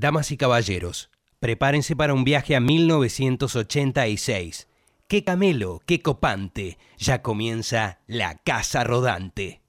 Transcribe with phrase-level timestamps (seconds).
[0.00, 4.66] Damas y caballeros, prepárense para un viaje a 1986.
[5.06, 6.78] ¡Qué camelo, qué copante!
[6.96, 9.60] Ya comienza la Casa Rodante.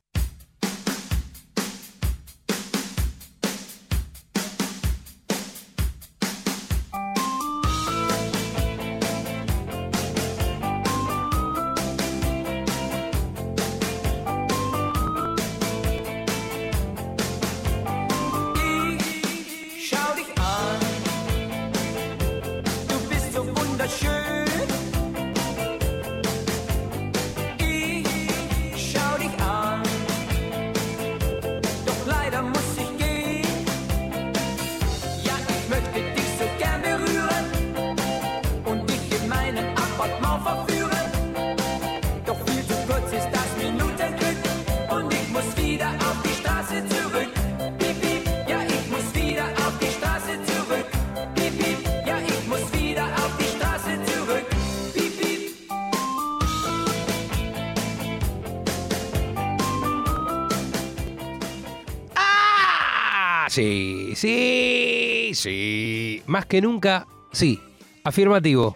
[65.42, 66.22] Sí.
[66.28, 67.60] Más que nunca, sí.
[68.04, 68.76] Afirmativo.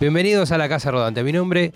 [0.00, 1.22] Bienvenidos a la Casa Rodante.
[1.22, 1.72] Mi nombre,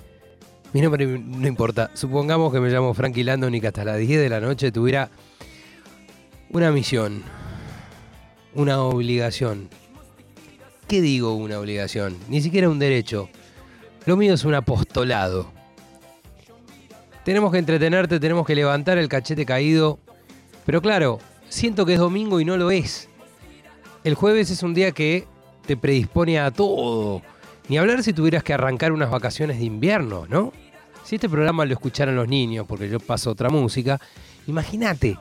[0.73, 1.91] mi nombre no importa.
[1.95, 5.11] Supongamos que me llamo Frankie Landon y que hasta las 10 de la noche tuviera
[6.51, 7.23] una misión,
[8.55, 9.69] una obligación.
[10.89, 12.17] ¿Qué digo una obligación?
[12.29, 13.29] Ni siquiera un derecho.
[14.07, 15.53] Lo mío es un apostolado.
[17.25, 19.99] Tenemos que entretenerte, tenemos que levantar el cachete caído.
[20.65, 23.09] Pero claro, siento que es domingo y no lo es.
[24.05, 25.27] El jueves es un día que
[25.67, 27.23] te predispone a todo.
[27.69, 30.53] Ni hablar si tuvieras que arrancar unas vacaciones de invierno, ¿no?
[31.05, 34.01] Si este programa lo escucharan los niños, porque yo paso otra música,
[34.47, 35.17] imagínate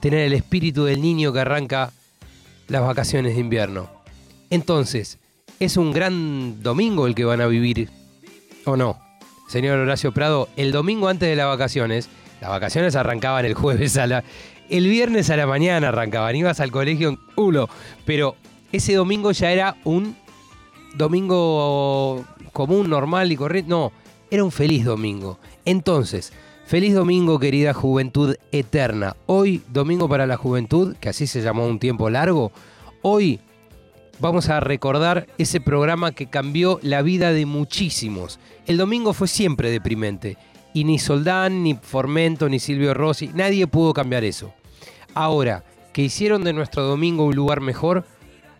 [0.00, 1.92] tener el espíritu del niño que arranca
[2.68, 3.88] las vacaciones de invierno.
[4.50, 5.18] Entonces,
[5.60, 7.88] ¿es un gran domingo el que van a vivir
[8.64, 8.98] o no?
[9.48, 12.08] Señor Horacio Prado, el domingo antes de las vacaciones,
[12.40, 14.24] las vacaciones arrancaban el jueves a la...
[14.68, 17.68] El viernes a la mañana arrancaban, ibas al colegio en culo,
[18.04, 18.36] pero
[18.72, 20.16] ese domingo ya era un
[20.94, 23.70] domingo común, normal y corriente.
[23.70, 23.92] No,
[24.30, 25.38] era un feliz domingo.
[25.64, 26.32] Entonces,
[26.66, 29.16] feliz domingo querida juventud eterna.
[29.26, 32.52] Hoy, domingo para la juventud, que así se llamó un tiempo largo,
[33.02, 33.40] hoy
[34.18, 38.38] vamos a recordar ese programa que cambió la vida de muchísimos.
[38.66, 40.38] El domingo fue siempre deprimente.
[40.74, 44.52] Y ni Soldán, ni Formento, ni Silvio Rossi, nadie pudo cambiar eso.
[45.14, 45.64] Ahora,
[45.94, 48.04] que hicieron de nuestro domingo un lugar mejor,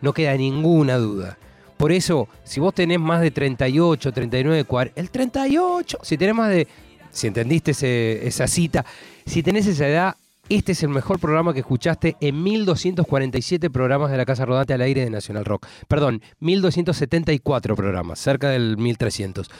[0.00, 1.36] no queda ninguna duda.
[1.76, 6.50] Por eso, si vos tenés más de 38, 39, 40, el 38, si tenés más
[6.50, 6.68] de,
[7.10, 8.86] si entendiste esa cita,
[9.26, 10.16] si tenés esa edad,
[10.48, 14.82] este es el mejor programa que escuchaste en 1247 programas de la Casa Rodante al
[14.82, 15.66] aire de Nacional Rock.
[15.88, 19.50] Perdón, 1274 programas, cerca del 1300.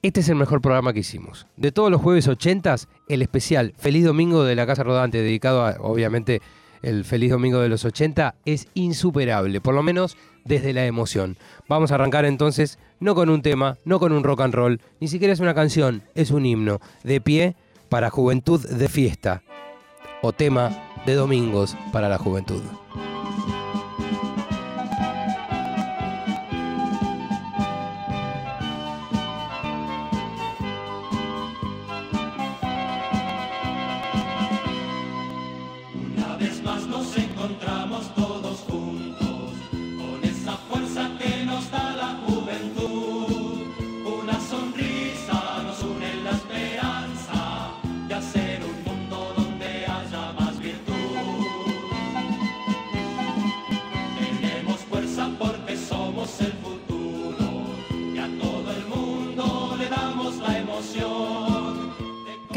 [0.00, 1.48] Este es el mejor programa que hicimos.
[1.56, 2.76] De todos los jueves 80,
[3.08, 6.40] el especial Feliz Domingo de la Casa Rodante, dedicado a, obviamente,
[6.82, 11.36] el Feliz Domingo de los 80, es insuperable, por lo menos desde la emoción.
[11.68, 15.08] Vamos a arrancar entonces, no con un tema, no con un rock and roll, ni
[15.08, 17.56] siquiera es una canción, es un himno, de pie
[17.88, 19.42] para juventud de fiesta,
[20.22, 20.70] o tema
[21.06, 22.62] de domingos para la juventud.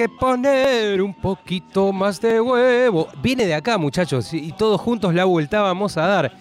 [0.02, 3.08] Que poner un poquito más de huevo.
[3.22, 6.38] Viene de acá, muchachos, y todos juntos la vuelta vamos a dar.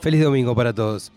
[0.00, 1.12] Feliz domingo para todos.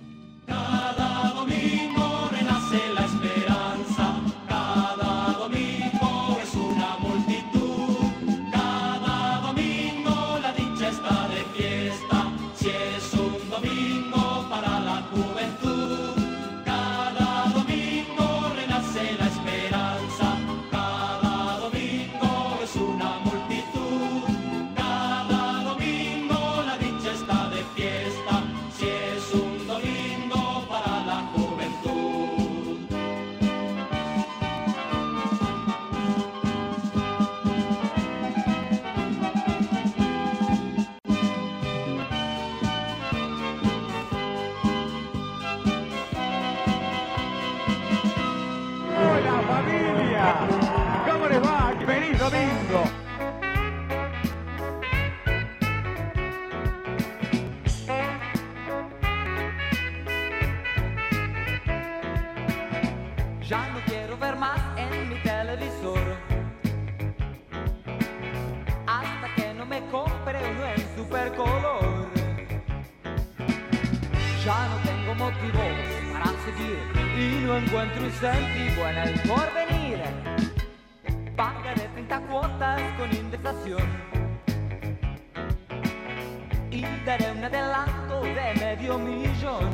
[87.09, 89.65] Daré un adelanto de medio millón.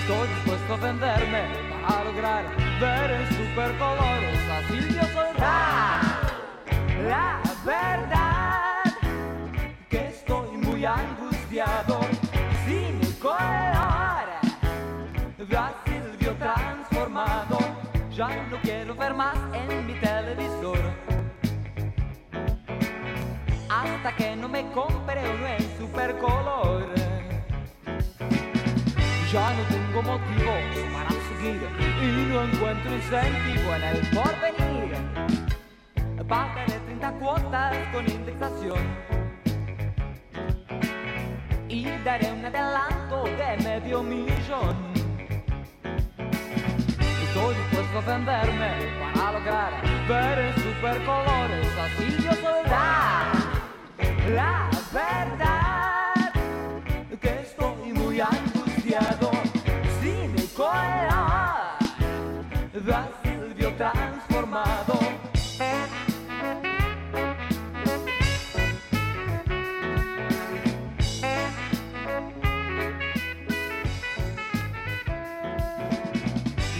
[0.00, 1.42] Estoy dispuesto a venderme
[1.86, 2.44] para lograr
[2.80, 6.00] ver en supercolores a Silvio Soldán.
[7.06, 8.82] La verdad
[9.88, 12.00] que estoy muy angustiado
[12.64, 14.26] sin color.
[15.38, 17.58] Veo a Silvio transformado.
[18.10, 19.49] Ya no quiero ver más
[24.16, 26.86] Que no me compre uno en supercolor.
[29.32, 30.60] Ya no tengo motivos
[30.92, 31.62] para seguir
[32.02, 34.96] y no encuentro incentivo en el porvenir.
[36.28, 38.78] Pagaré 30 cuotas con indexación
[41.68, 44.76] y daré un adelanto de medio millón.
[47.22, 48.72] Estoy dispuesto a venderme
[49.14, 49.72] para lograr
[50.08, 53.39] ver en supercolores a Silvio Soldán.
[54.34, 56.32] La verdad
[57.20, 59.32] que estoy muy angustiado
[60.00, 60.78] sin el color
[62.72, 65.00] de a Silvio transformado.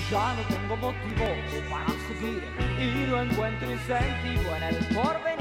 [0.09, 1.39] Ya no tengo motivos
[1.69, 2.45] para seguir
[2.79, 5.40] y no encuentro incentivo en el porvenir.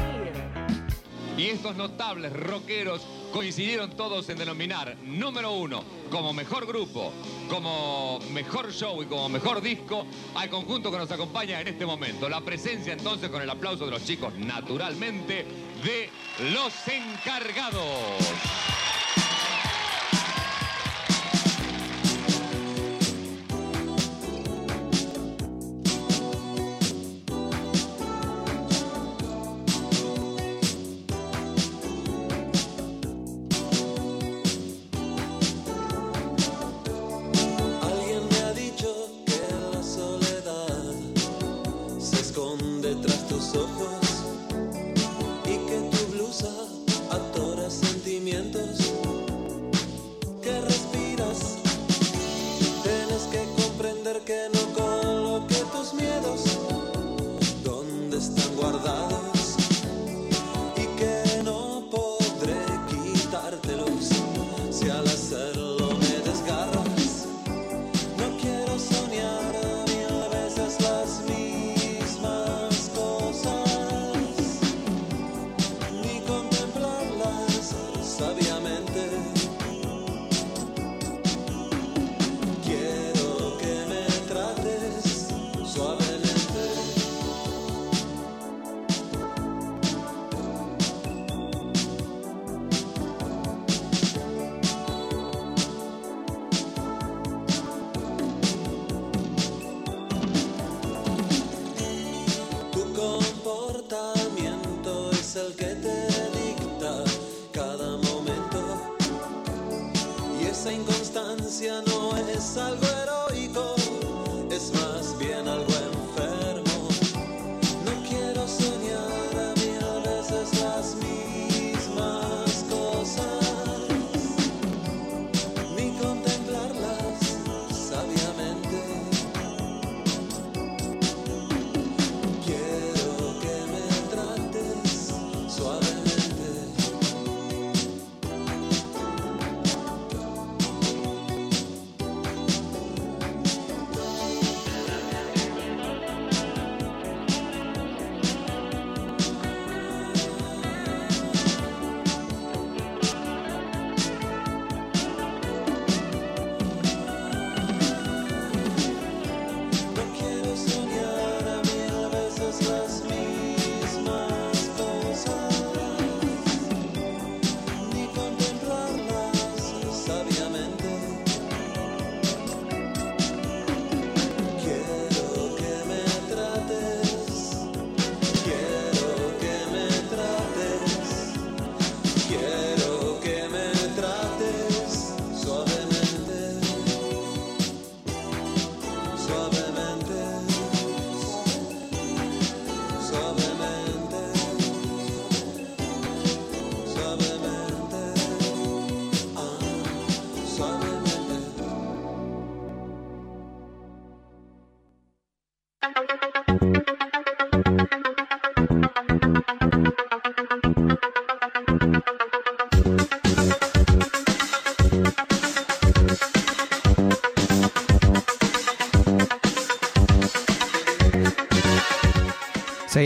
[1.40, 3.02] Y estos notables rockeros
[3.32, 7.14] coincidieron todos en denominar número uno como mejor grupo,
[7.48, 10.06] como mejor show y como mejor disco
[10.36, 12.28] al conjunto que nos acompaña en este momento.
[12.28, 15.46] La presencia entonces con el aplauso de los chicos naturalmente
[15.82, 16.10] de
[16.52, 18.79] los encargados.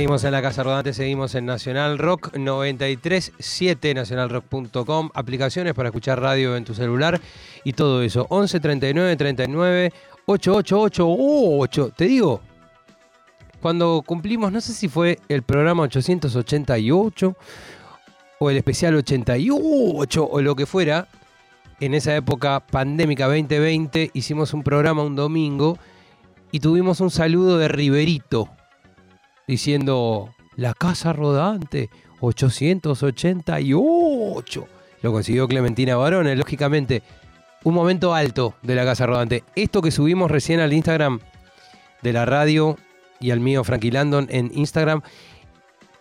[0.03, 6.57] Seguimos en la Casa Rodante, seguimos en Nacional Rock 937, nacionalrock.com, aplicaciones para escuchar radio
[6.57, 7.21] en tu celular
[7.63, 8.27] y todo eso.
[8.27, 9.93] 11 39 39
[10.25, 12.41] 888 Te digo,
[13.61, 17.37] cuando cumplimos, no sé si fue el programa 888
[18.39, 21.07] o el especial 88 o lo que fuera,
[21.79, 25.77] en esa época pandémica 2020, hicimos un programa un domingo
[26.51, 28.49] y tuvimos un saludo de Riverito
[29.47, 34.67] diciendo la casa rodante 888.
[35.01, 37.01] Lo consiguió Clementina Barone, lógicamente.
[37.63, 39.43] Un momento alto de la casa rodante.
[39.55, 41.19] Esto que subimos recién al Instagram
[42.01, 42.77] de la radio
[43.19, 45.01] y al mío Frankie Landon en Instagram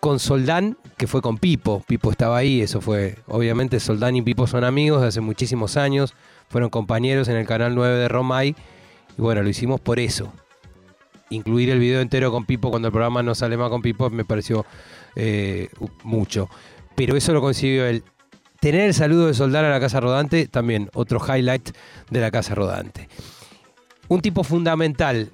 [0.01, 1.85] con Soldán, que fue con Pipo.
[1.87, 3.17] Pipo estaba ahí, eso fue.
[3.29, 6.15] Obviamente Soldán y Pipo son amigos de hace muchísimos años.
[6.49, 8.57] Fueron compañeros en el canal 9 de Romay.
[9.17, 10.33] Y bueno, lo hicimos por eso
[11.35, 14.25] incluir el video entero con Pipo cuando el programa no sale más con Pipo me
[14.25, 14.65] pareció
[15.17, 15.69] eh,
[16.05, 16.49] mucho.
[16.95, 18.05] Pero eso lo consiguió él.
[18.61, 21.71] Tener el saludo de Soldar a la Casa Rodante, también otro highlight
[22.11, 23.09] de la Casa Rodante.
[24.09, 25.31] Un tipo fundamental.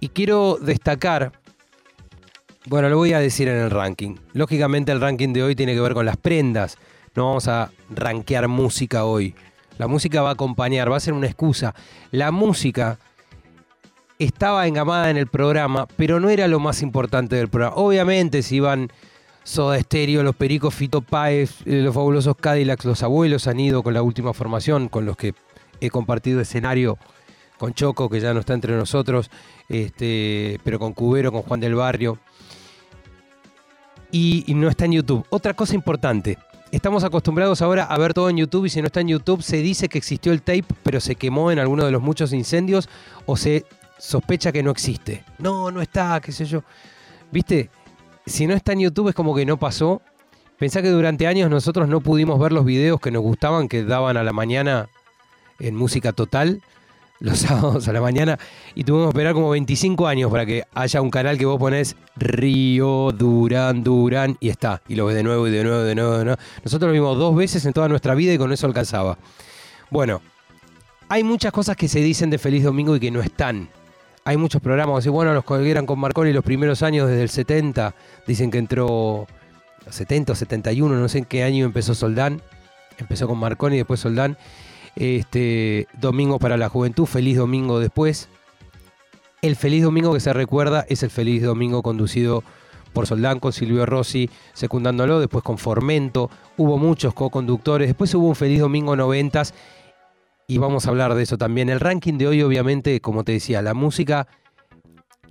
[0.00, 1.32] Y quiero destacar,
[2.66, 4.16] bueno, lo voy a decir en el ranking.
[4.32, 6.78] Lógicamente el ranking de hoy tiene que ver con las prendas.
[7.14, 9.36] No vamos a rankear música hoy.
[9.78, 11.74] La música va a acompañar, va a ser una excusa.
[12.10, 12.98] La música
[14.24, 17.76] estaba engamada en el programa, pero no era lo más importante del programa.
[17.76, 18.90] Obviamente, si iban
[19.44, 23.94] Soda Stereo, los Pericos, Fito Páez, eh, los fabulosos Cadillacs, los abuelos han ido con
[23.94, 25.34] la última formación, con los que
[25.80, 26.98] he compartido escenario
[27.58, 29.30] con Choco, que ya no está entre nosotros,
[29.68, 32.18] este, pero con Cubero, con Juan del Barrio.
[34.10, 35.24] Y, y no está en YouTube.
[35.30, 36.38] Otra cosa importante.
[36.70, 39.58] Estamos acostumbrados ahora a ver todo en YouTube y si no está en YouTube se
[39.58, 42.88] dice que existió el tape, pero se quemó en alguno de los muchos incendios
[43.26, 43.66] o se
[44.02, 45.24] sospecha que no existe.
[45.38, 46.64] No, no está, qué sé yo.
[47.30, 47.70] ¿Viste?
[48.26, 50.02] Si no está en YouTube es como que no pasó.
[50.58, 54.16] Pensá que durante años nosotros no pudimos ver los videos que nos gustaban, que daban
[54.16, 54.88] a la mañana
[55.60, 56.62] en música total,
[57.20, 58.38] los sábados a la mañana,
[58.74, 61.94] y tuvimos que esperar como 25 años para que haya un canal que vos ponés
[62.16, 64.82] Río, Durán, Durán, y está.
[64.88, 66.40] Y lo ves de nuevo y de nuevo, de nuevo, de nuevo.
[66.64, 69.16] Nosotros lo vimos dos veces en toda nuestra vida y con eso alcanzaba.
[69.90, 70.20] Bueno,
[71.08, 73.68] hay muchas cosas que se dicen de Feliz Domingo y que no están
[74.24, 77.94] hay muchos programas, bueno, los que eran con Marconi los primeros años, desde el 70,
[78.26, 79.26] dicen que entró
[79.90, 82.40] 70 o 71, no sé en qué año empezó Soldán,
[82.98, 84.36] empezó con Marconi después Soldán.
[84.94, 88.28] Este, Domingo para la Juventud, Feliz Domingo después.
[89.40, 92.44] El Feliz Domingo que se recuerda es el Feliz Domingo conducido
[92.92, 98.36] por Soldán con Silvio Rossi secundándolo, después con Formento, hubo muchos co-conductores, después hubo un
[98.36, 99.42] Feliz Domingo 90
[100.46, 101.68] y vamos a hablar de eso también.
[101.68, 104.26] El ranking de hoy, obviamente, como te decía, la música,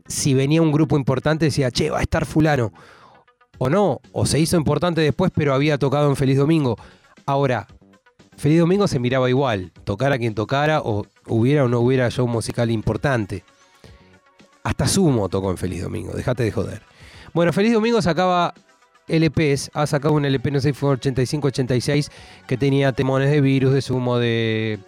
[0.07, 2.71] si venía un grupo importante, decía, che, va a estar fulano.
[3.57, 6.77] O no, o se hizo importante después, pero había tocado en Feliz Domingo.
[7.25, 7.67] Ahora,
[8.37, 12.71] Feliz Domingo se miraba igual, tocara quien tocara, o hubiera o no hubiera show musical
[12.71, 13.43] importante.
[14.63, 16.81] Hasta Sumo tocó en Feliz Domingo, déjate de joder.
[17.33, 18.53] Bueno, Feliz Domingo sacaba
[19.07, 22.09] LPs, ha sacado un LP, no sé si fue 85-86,
[22.47, 24.79] que tenía temones de virus, de Sumo, de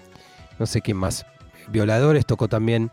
[0.60, 1.26] no sé quién más.
[1.70, 2.92] Violadores tocó también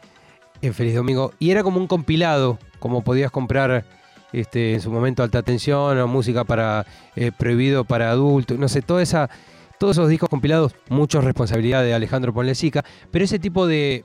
[0.62, 1.33] en Feliz Domingo.
[1.38, 3.85] Y era como un compilado, como podías comprar
[4.33, 6.87] este, en su momento alta tensión o música para
[7.17, 9.31] eh, prohibido para adultos, no sé, toda esa,
[9.79, 14.05] todos esos discos compilados, muchos responsabilidad de Alejandro Ponlecica, pero ese tipo de,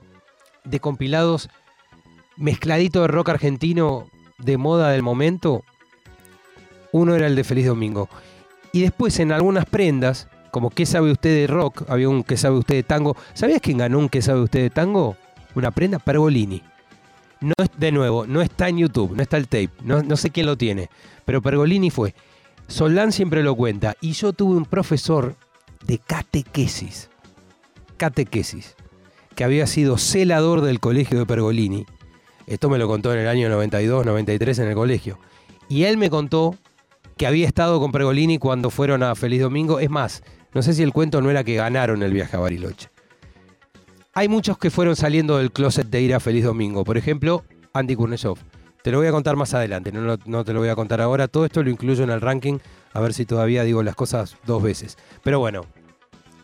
[0.64, 1.48] de compilados
[2.36, 4.08] mezcladito de rock argentino
[4.38, 5.62] de moda del momento,
[6.92, 8.08] uno era el de Feliz Domingo.
[8.72, 11.84] Y después en algunas prendas, como ¿Qué sabe usted de rock?
[11.86, 13.14] Había un ¿Qué sabe usted de tango?
[13.34, 15.14] ¿Sabías quién ganó un ¿Qué sabe usted de tango?
[15.54, 16.62] Una prenda, Pergolini.
[17.42, 20.46] No de nuevo, no está en YouTube, no está el tape, no, no sé quién
[20.46, 20.88] lo tiene,
[21.26, 22.14] pero Pergolini fue.
[22.68, 23.96] Solán siempre lo cuenta.
[24.00, 25.36] Y yo tuve un profesor
[25.84, 27.10] de catequesis,
[27.98, 28.76] catequesis,
[29.34, 31.84] que había sido celador del colegio de Pergolini.
[32.46, 35.18] Esto me lo contó en el año 92, 93 en el colegio.
[35.68, 36.56] Y él me contó
[37.16, 39.80] que había estado con Pergolini cuando fueron a Feliz Domingo.
[39.80, 40.22] Es más,
[40.56, 42.88] no sé si el cuento no era que ganaron el viaje a Bariloche.
[44.14, 46.82] Hay muchos que fueron saliendo del closet de ir a Feliz Domingo.
[46.82, 47.44] Por ejemplo,
[47.74, 48.38] Andy Kurnesov.
[48.82, 51.28] Te lo voy a contar más adelante, no, te lo voy a contar ahora.
[51.28, 52.56] Todo esto lo incluyo en el ranking,
[52.94, 54.96] a ver si todavía digo las cosas dos veces.
[55.22, 55.66] Pero bueno,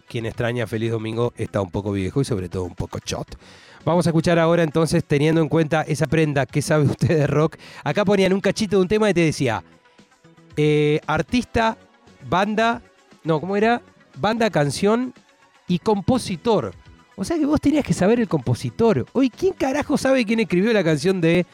[0.08, 3.38] quien extraña Feliz Domingo está un poco viejo y sobre todo un poco shot.
[3.86, 7.56] Vamos a escuchar ahora entonces, teniendo en cuenta esa prenda que sabe usted de rock.
[7.82, 9.64] Acá ponían un cachito de un tema y te decía,
[10.58, 11.78] eh, artista,
[12.28, 12.82] banda,
[13.24, 13.80] no, ¿cómo era?
[14.16, 15.14] Banda, canción
[15.68, 16.74] y compositor.
[17.16, 19.06] O sea que vos tenías que saber el compositor.
[19.12, 21.46] Hoy, ¿quién carajo sabe quién escribió la canción de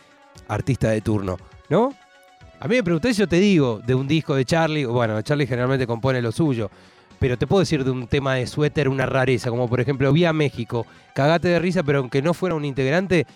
[0.46, 1.36] artista de turno?
[1.68, 1.94] ¿No?
[2.60, 5.86] A mí me preguntás, yo te digo, de un disco de Charlie, bueno, Charlie generalmente
[5.86, 6.70] compone lo suyo,
[7.20, 10.32] pero te puedo decir de un tema de suéter una rareza, como por ejemplo Vía
[10.32, 10.84] México,
[11.14, 13.26] Cagate de risa, pero aunque no fuera un integrante,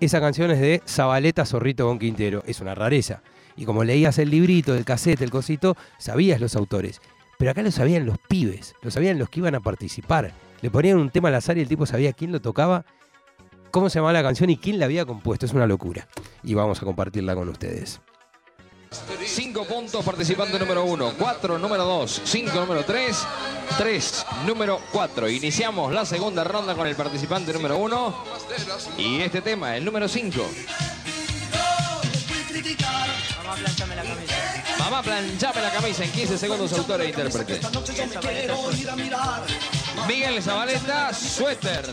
[0.00, 3.22] esa canción es de Zabaleta Zorrito con Quintero, es una rareza.
[3.56, 7.00] Y como leías el librito, el cassette, el cosito, sabías los autores.
[7.42, 10.32] Pero acá lo sabían los pibes, lo sabían los que iban a participar.
[10.60, 12.84] Le ponían un tema al azar y el tipo sabía quién lo tocaba,
[13.72, 15.46] cómo se llamaba la canción y quién la había compuesto.
[15.46, 16.06] Es una locura.
[16.44, 18.00] Y vamos a compartirla con ustedes.
[18.92, 23.26] 5 puntos participante número 1, 4 número 2, 5 número 3,
[23.76, 25.28] 3 número 4.
[25.28, 28.14] Iniciamos la segunda ronda con el participante número 1
[28.98, 30.48] y este tema, el número 5.
[33.38, 34.61] Mamá, planchame la camisa.
[34.82, 37.60] Mamá, planchame la camisa en 15 segundos, autor e intérprete.
[40.08, 41.84] Miguel Zabaleta, suéter.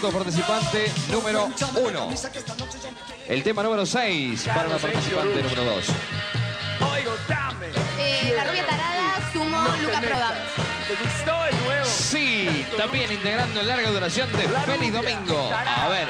[0.00, 2.08] Puntos participante número 1.
[3.28, 5.84] El tema número 6 para la participante número 2.
[7.98, 10.34] Eh, la rubia tarada, sumo, Luca Prodan.
[11.84, 15.50] Sí, también integrando en larga duración de Feliz Domingo.
[15.52, 16.08] A ver.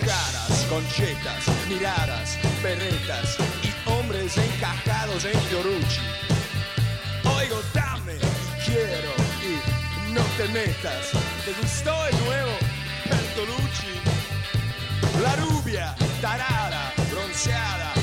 [0.00, 6.00] Caras, conchetas, miradas, berretas y hombres encajados en Fiorucci.
[7.36, 8.14] Oigo, dame,
[8.64, 9.12] quiero
[9.42, 11.10] y no te metas.
[11.44, 12.67] ¿Te gustó el nuevo
[13.38, 14.00] Bertolucci?
[15.20, 17.97] La rubia, tarada, bronceada,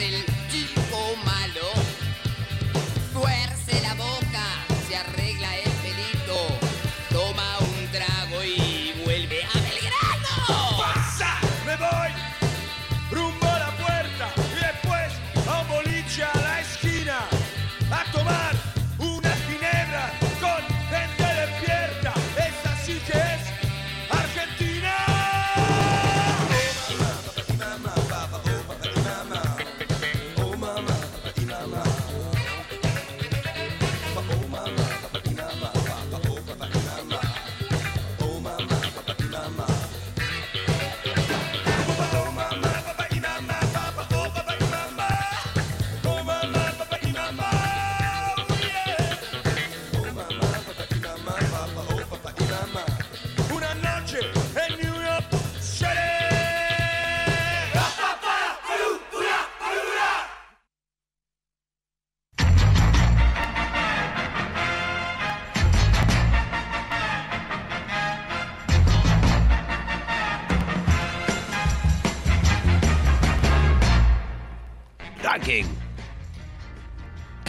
[0.00, 0.29] quiere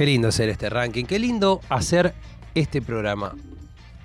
[0.01, 2.15] Qué lindo hacer este ranking, qué lindo hacer
[2.55, 3.35] este programa.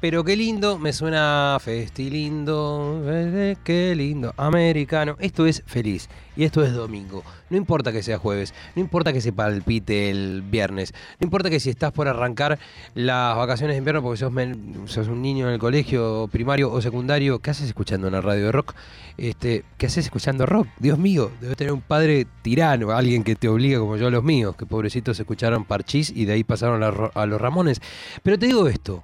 [0.07, 5.17] Pero qué lindo, me suena festi lindo, eh, qué lindo, americano.
[5.19, 7.25] Esto es feliz y esto es domingo.
[7.51, 11.59] No importa que sea jueves, no importa que se palpite el viernes, no importa que
[11.59, 12.61] si estás por arrancar
[12.95, 17.51] las vacaciones de invierno porque sos, un niño en el colegio primario o secundario, ¿qué
[17.51, 18.75] haces escuchando una radio de rock?
[19.19, 20.69] Este, ¿Qué haces escuchando rock?
[20.79, 24.23] Dios mío, debes tener un padre tirano, alguien que te obliga como yo a los
[24.23, 27.81] míos, que pobrecitos escucharon Parchís y de ahí pasaron a, Ro- a los Ramones.
[28.23, 29.03] Pero te digo esto,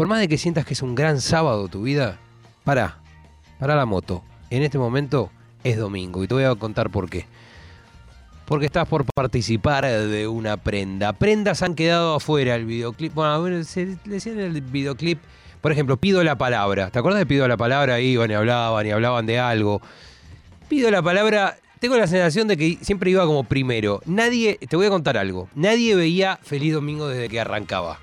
[0.00, 2.18] por más de que sientas que es un gran sábado tu vida,
[2.64, 3.00] pará,
[3.58, 4.24] pará la moto.
[4.48, 5.30] En este momento
[5.62, 7.26] es domingo y te voy a contar por qué.
[8.46, 11.12] Porque estás por participar de una prenda.
[11.12, 13.12] Prendas han quedado afuera el videoclip.
[13.12, 15.18] Bueno, se decía en el videoclip,
[15.60, 16.90] por ejemplo, pido la palabra.
[16.90, 18.00] ¿Te acuerdas de pido la palabra?
[18.00, 19.82] Iban y hablaban y hablaban de algo.
[20.70, 21.58] Pido la palabra.
[21.78, 24.00] Tengo la sensación de que siempre iba como primero.
[24.06, 25.50] Nadie, te voy a contar algo.
[25.54, 27.98] Nadie veía Feliz Domingo desde que arrancaba.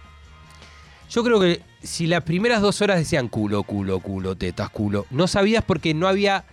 [1.09, 5.27] Yo creo que si las primeras dos horas decían culo, culo, culo, tetas, culo, no
[5.27, 6.45] sabías porque no había.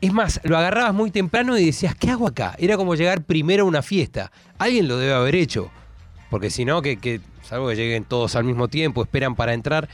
[0.00, 2.54] Es más, lo agarrabas muy temprano y decías, ¿qué hago acá?
[2.58, 4.30] Era como llegar primero a una fiesta.
[4.58, 5.70] Alguien lo debe haber hecho.
[6.30, 9.88] Porque si no, que, que salvo que lleguen todos al mismo tiempo, esperan para entrar.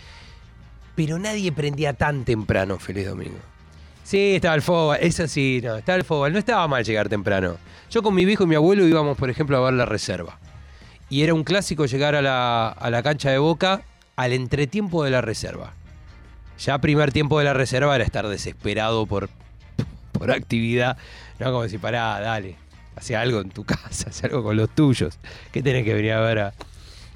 [0.95, 3.39] Pero nadie prendía tan temprano Feliz Domingo.
[4.03, 6.33] Sí, estaba el fútbol, eso sí, no, estaba el fútbol.
[6.33, 7.57] No estaba mal llegar temprano.
[7.91, 10.39] Yo con mi viejo y mi abuelo íbamos, por ejemplo, a ver la reserva.
[11.09, 13.83] Y era un clásico llegar a la, a la cancha de Boca
[14.17, 15.73] al entretiempo de la reserva.
[16.59, 19.29] Ya primer tiempo de la reserva era estar desesperado por,
[20.13, 20.97] por actividad.
[21.39, 22.57] No como decir, pará, dale,
[22.97, 25.19] hacé algo en tu casa, hacé algo con los tuyos.
[25.53, 26.55] ¿Qué tenés que venir a ver a,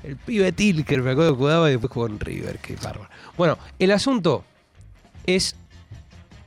[0.03, 3.11] el pibe Tilker, me acuerdo que jugaba y después jugó en River, qué bárbaro.
[3.37, 4.45] Bueno, el asunto
[5.27, 5.57] es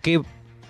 [0.02, 0.22] que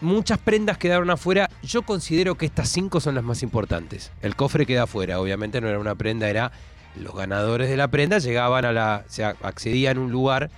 [0.01, 1.49] muchas prendas quedaron afuera.
[1.61, 4.11] Yo considero que estas cinco son las más importantes.
[4.21, 6.51] El cofre queda afuera, obviamente no era una prenda, era
[6.95, 10.49] los ganadores de la prenda llegaban a la, se accedían a un lugar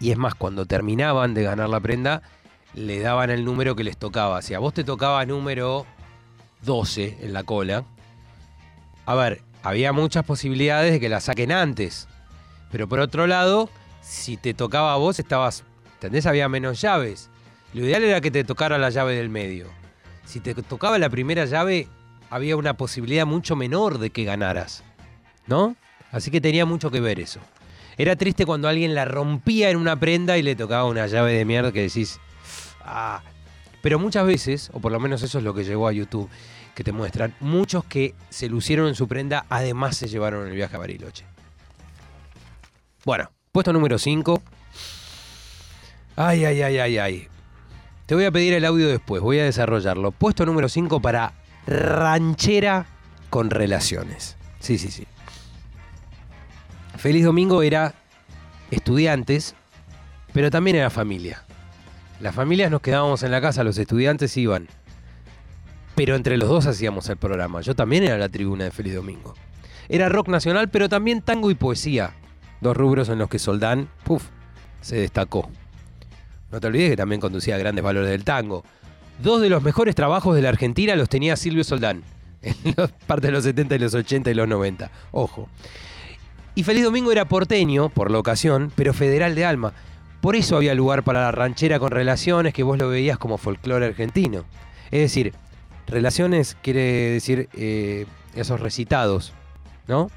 [0.00, 2.22] y es más, cuando terminaban de ganar la prenda,
[2.72, 4.40] le daban el número que les tocaba.
[4.40, 5.86] Si a vos te tocaba número
[6.62, 7.84] 12 en la cola,
[9.04, 12.08] a ver, había muchas posibilidades de que la saquen antes.
[12.72, 13.68] Pero por otro lado,
[14.00, 16.24] si te tocaba a vos, estabas, ¿entendés?
[16.24, 17.28] Había menos llaves.
[17.74, 19.66] Lo ideal era que te tocara la llave del medio.
[20.24, 21.88] Si te tocaba la primera llave,
[22.30, 24.84] había una posibilidad mucho menor de que ganaras.
[25.46, 25.76] ¿No?
[26.12, 27.40] Así que tenía mucho que ver eso.
[27.98, 31.44] Era triste cuando alguien la rompía en una prenda y le tocaba una llave de
[31.44, 32.18] mierda que decís,
[32.82, 33.22] ah.
[33.82, 36.28] Pero muchas veces, o por lo menos eso es lo que llegó a YouTube,
[36.74, 40.76] que te muestran, muchos que se lucieron en su prenda, además se llevaron el viaje
[40.76, 41.24] a Bariloche.
[43.04, 44.42] Bueno, puesto número 5.
[46.16, 47.28] Ay, ay, ay, ay, ay.
[48.06, 50.10] Te voy a pedir el audio después, voy a desarrollarlo.
[50.10, 51.32] Puesto número 5 para
[51.70, 52.86] ranchera
[53.30, 54.36] con relaciones.
[54.58, 55.06] Sí, sí, sí.
[56.96, 57.94] Feliz Domingo era
[58.70, 59.54] estudiantes,
[60.34, 61.44] pero también era familia.
[62.20, 64.68] Las familias nos quedábamos en la casa, los estudiantes iban.
[65.94, 67.62] Pero entre los dos hacíamos el programa.
[67.62, 69.34] Yo también era la tribuna de Feliz Domingo.
[69.88, 72.12] Era rock nacional, pero también tango y poesía.
[72.60, 74.24] Dos rubros en los que Soldán, puf,
[74.82, 75.50] se destacó.
[76.50, 78.64] No te olvides que también conducía grandes valores del tango.
[79.22, 82.02] Dos de los mejores trabajos de la Argentina los tenía Silvio Soldán.
[82.42, 84.90] En los, parte de los 70 y los 80 y los 90.
[85.12, 85.46] Ojo.
[86.54, 89.74] Y Feliz Domingo era porteño, por la ocasión, pero federal de alma.
[90.22, 93.86] Por eso había lugar para la ranchera con relaciones que vos lo veías como folclore
[93.86, 94.44] argentino.
[94.90, 95.34] Es decir,
[95.86, 99.34] relaciones quiere decir eh, esos recitados,
[99.86, 100.10] ¿no?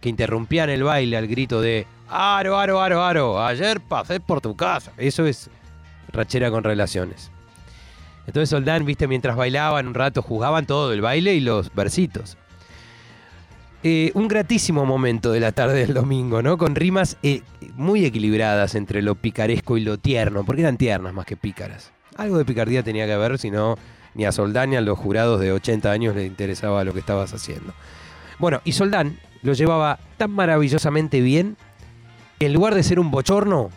[0.00, 4.56] Que interrumpían el baile al grito de Aro, aro, aro, aro, ayer pasé por tu
[4.56, 4.92] casa.
[4.96, 5.50] Eso es
[6.12, 7.30] ranchera con relaciones.
[8.26, 12.36] Entonces Soldán, viste, mientras bailaban un rato, jugaban todo, el baile y los versitos.
[13.82, 16.58] Eh, un gratísimo momento de la tarde del domingo, ¿no?
[16.58, 17.42] Con rimas eh,
[17.76, 21.92] muy equilibradas entre lo picaresco y lo tierno, porque eran tiernas más que pícaras.
[22.16, 23.76] Algo de picardía tenía que haber, si no,
[24.14, 27.32] ni a Soldán ni a los jurados de 80 años les interesaba lo que estabas
[27.32, 27.74] haciendo.
[28.38, 31.56] Bueno, y Soldán lo llevaba tan maravillosamente bien
[32.38, 33.70] que en lugar de ser un bochorno,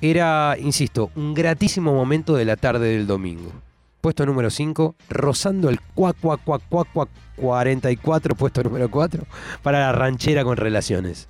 [0.00, 3.52] era, insisto, un gratísimo momento de la tarde del domingo.
[4.00, 9.24] Puesto número 5, rozando el cuac, cuac, cuac, cuac, cuac, 44, puesto número 4,
[9.62, 11.28] para la ranchera con relaciones.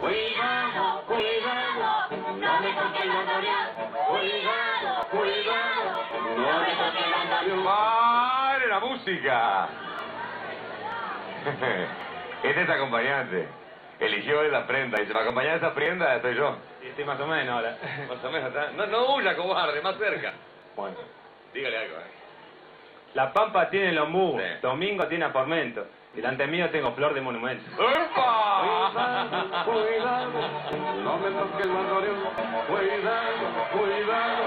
[0.00, 3.68] Cuidado, cuidado, no me toques la Dorian.
[4.08, 7.64] Cuidado, cuidado, no me toques la Dorian.
[7.64, 9.68] ¡Pare la música!
[12.42, 13.65] Este es acompañante.
[14.00, 15.00] Eligió él la prenda.
[15.02, 16.56] Y se me acompaña esa prenda, estoy yo.
[16.82, 17.76] Y estoy más o menos ahora.
[18.08, 18.70] Más o menos, ¿está?
[18.72, 20.32] No, no huya, cobarde, más cerca.
[20.76, 20.96] Bueno.
[21.54, 22.10] Dígale algo, eh.
[23.14, 24.44] La Pampa tiene lombú, Sí.
[24.60, 25.86] Domingo tiene apormento.
[26.12, 27.64] Delante mío tengo flor de monumento.
[27.74, 29.64] ¡Upa!
[29.64, 30.30] Cuidado,
[31.02, 32.16] no me toques la Dorian.
[32.68, 34.44] Cuidado, cuidado,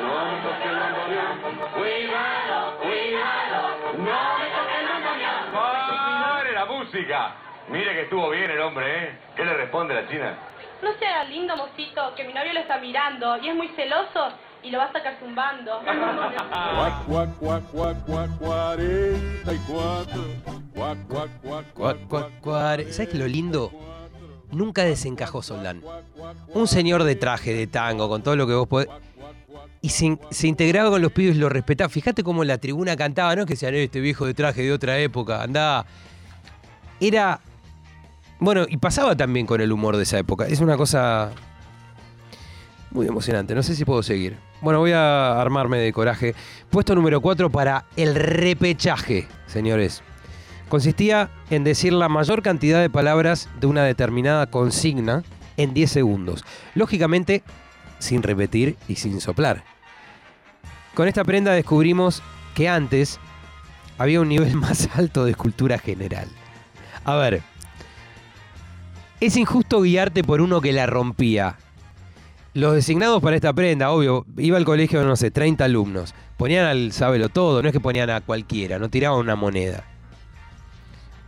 [0.00, 1.40] no me toques la Dorian.
[1.74, 5.52] Cuidado, cuidado, no me toques la Dorian.
[5.52, 7.32] ¡Pare la música!
[7.70, 9.18] Mire que estuvo bien el hombre, ¿eh?
[9.36, 10.38] ¿Qué le responde la china?
[10.82, 14.28] No sea lindo, mocito, que mi novio lo está mirando y es muy celoso
[14.62, 15.80] y lo va a sacar zumbando.
[15.84, 20.24] Cuac, cuac, cuac, cuac, cuac, 44.
[20.74, 22.84] Cuac, cuac, cuac, Cuac, cuac, cuar.
[22.92, 23.70] ¿Sabes qué lo lindo?
[24.52, 25.82] Nunca desencajó Soldán.
[26.54, 28.88] Un señor de traje, de tango, con todo lo que vos podés.
[29.82, 31.88] Y se, in- se integraba con los pibes y lo respetaba.
[31.88, 33.44] Fíjate cómo la tribuna cantaba, ¿no?
[33.46, 35.84] Que decían, este viejo de traje de otra época, andaba.
[37.00, 37.40] Era.
[38.40, 40.46] Bueno, y pasaba también con el humor de esa época.
[40.46, 41.32] Es una cosa
[42.90, 43.54] muy emocionante.
[43.54, 44.36] No sé si puedo seguir.
[44.60, 46.34] Bueno, voy a armarme de coraje.
[46.70, 50.02] Puesto número 4 para el repechaje, señores.
[50.68, 55.22] Consistía en decir la mayor cantidad de palabras de una determinada consigna
[55.56, 56.44] en 10 segundos.
[56.74, 57.42] Lógicamente,
[57.98, 59.64] sin repetir y sin soplar.
[60.94, 62.22] Con esta prenda descubrimos
[62.54, 63.18] que antes
[63.98, 66.28] había un nivel más alto de cultura general.
[67.04, 67.42] A ver,
[69.20, 71.56] es injusto guiarte por uno que la rompía.
[72.54, 76.14] Los designados para esta prenda, obvio, iba al colegio, no sé, 30 alumnos.
[76.36, 79.84] Ponían al sábelo todo, no es que ponían a cualquiera, no tiraban una moneda.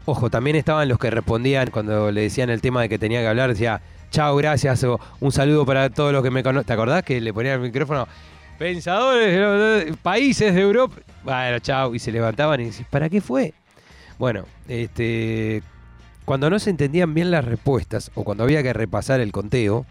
[0.07, 3.29] Ojo, también estaban los que respondían cuando le decían el tema de que tenía que
[3.29, 6.67] hablar, decía, chao, gracias, o un saludo para todos los que me conocen.
[6.67, 8.09] ¿Te acordás que le ponían el micrófono?
[8.59, 10.97] Pensadores de los países de Europa.
[11.23, 13.55] Bueno, chao, y se levantaban y decís, ¿para qué fue?
[14.19, 15.63] Bueno, este,
[16.31, 19.85] cuando no se entendían bien las respuestas o cuando había que repasar el conteo,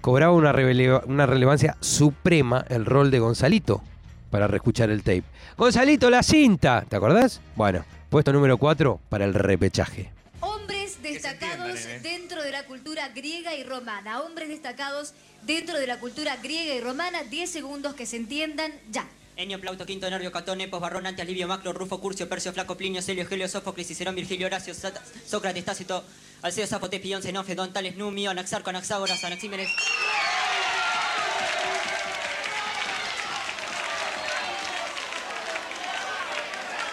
[0.00, 3.82] cobraba una, relevancia suprema el rol de Gonzalito
[4.30, 5.24] para reescuchar el tape.
[5.58, 7.42] Gonzalito, la cinta, ¿te acordás?
[7.56, 10.10] Bueno, puesto número 4 para el repechaje.
[10.40, 14.22] Hombres destacados dentro de la cultura griega y romana.
[14.22, 17.22] Hombres destacados dentro de la cultura griega y romana.
[17.22, 19.06] 10 segundos que se entiendan ya.
[19.36, 23.02] Enio, Plauto, Quinto, Nervio, Catón, Epos, Barrón, Antes, Livio, Macro, Rufo, Curcio, Percio, Flaco, Plinio,
[23.02, 24.74] Celio, Helio, Sófocles, Cicerón, Virgilio, Horacio,
[25.26, 26.04] Sócrates, Tácito,
[26.42, 29.68] Alceo, Zapote, Pion, Zenón, Fedón, Tales, Numio, Anaxarco, Anaxágoras, Anaxímenes.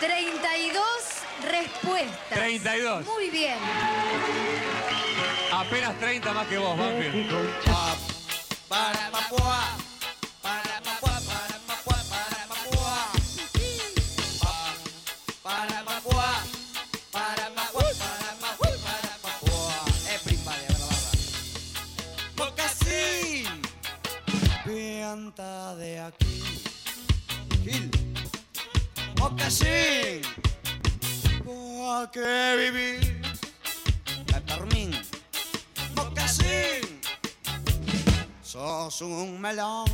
[0.02, 0.82] ¡32
[1.48, 2.40] respuestas!
[2.40, 3.06] 32.
[3.06, 3.60] Muy bien.
[5.54, 7.30] Apenas 30 más que vos, Banfield.
[8.68, 9.78] Para Papua,
[25.12, 26.42] Pianta de aquí.
[27.66, 27.92] Gil.
[29.20, 30.22] Mocasín.
[31.44, 33.22] ¿Por qué vivir?
[34.26, 34.96] Peppermint.
[35.98, 37.02] Mocasín.
[38.42, 39.90] Sos un melón.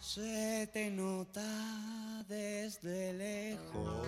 [0.00, 1.44] Se te nota
[2.26, 4.06] desde lejos.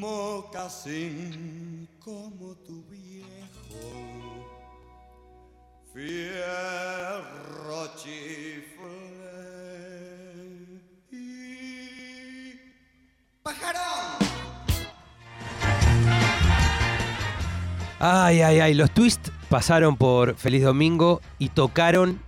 [0.00, 1.08] Mocasín
[2.00, 4.33] como tu viejo.
[5.94, 8.90] Fierro chifle.
[11.12, 12.60] Y.
[18.00, 22.18] Ay, ay, ay, los twists pasaron por Feliz Domingo y tocaron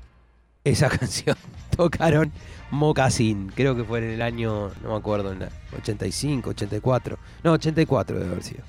[0.63, 1.37] esa canción.
[1.77, 2.31] Tocaron
[2.71, 3.51] Mocasín.
[3.53, 7.19] Creo que fue en el año, no me acuerdo, en la 85, 84.
[7.43, 8.63] No, 84 debe haber sido.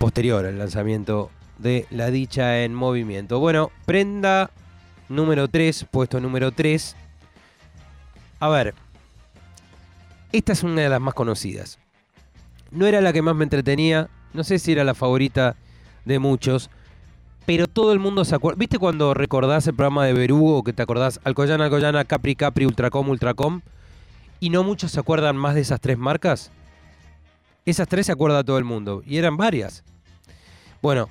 [0.00, 3.38] Posterior al lanzamiento de La Dicha en Movimiento.
[3.38, 4.50] Bueno, prenda
[5.08, 6.96] número 3, puesto número 3.
[8.40, 8.74] A ver,
[10.32, 11.78] esta es una de las más conocidas.
[12.70, 15.56] No era la que más me entretenía, no sé si era la favorita
[16.04, 16.70] de muchos,
[17.46, 18.58] pero todo el mundo se acuerda.
[18.58, 23.08] ¿Viste cuando recordás el programa de Berugo, que te acordás Alcoyana, Alcoyana, Capri, Capri, Ultracom,
[23.08, 23.60] Ultracom?
[24.38, 26.52] Y no muchos se acuerdan más de esas tres marcas.
[27.66, 29.84] Esas tres se acuerda todo el mundo, y eran varias.
[30.80, 31.10] Bueno,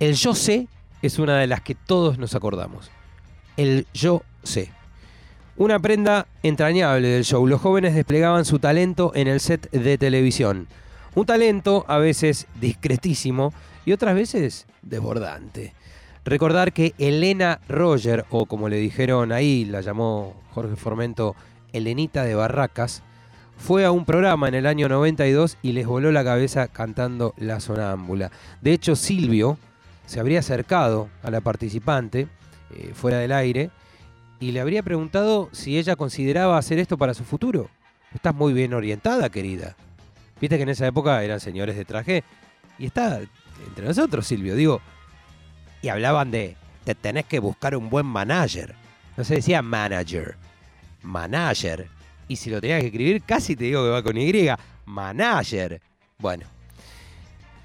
[0.00, 0.68] el yo sé
[1.02, 2.90] es una de las que todos nos acordamos.
[3.56, 4.70] El yo sé.
[5.56, 7.46] Una prenda entrañable del show.
[7.46, 10.68] Los jóvenes desplegaban su talento en el set de televisión.
[11.14, 13.54] Un talento a veces discretísimo
[13.86, 15.72] y otras veces desbordante.
[16.26, 21.36] Recordar que Elena Roger, o como le dijeron ahí, la llamó Jorge Formento,
[21.72, 23.02] Elenita de Barracas,
[23.56, 27.60] fue a un programa en el año 92 y les voló la cabeza cantando La
[27.60, 28.30] Sonámbula.
[28.60, 29.56] De hecho, Silvio
[30.06, 32.28] se habría acercado a la participante
[32.74, 33.70] eh, fuera del aire
[34.40, 37.68] y le habría preguntado si ella consideraba hacer esto para su futuro.
[38.14, 39.76] Estás muy bien orientada, querida.
[40.40, 42.24] Viste que en esa época eran señores de traje
[42.78, 43.20] y está
[43.66, 44.54] entre nosotros, Silvio.
[44.54, 44.80] Digo,
[45.82, 48.74] y hablaban de, te tenés que buscar un buen manager.
[49.16, 50.36] No se decía manager,
[51.02, 51.88] manager.
[52.28, 54.48] Y si lo tenías que escribir, casi te digo que va con Y,
[54.84, 55.80] manager.
[56.18, 56.46] Bueno,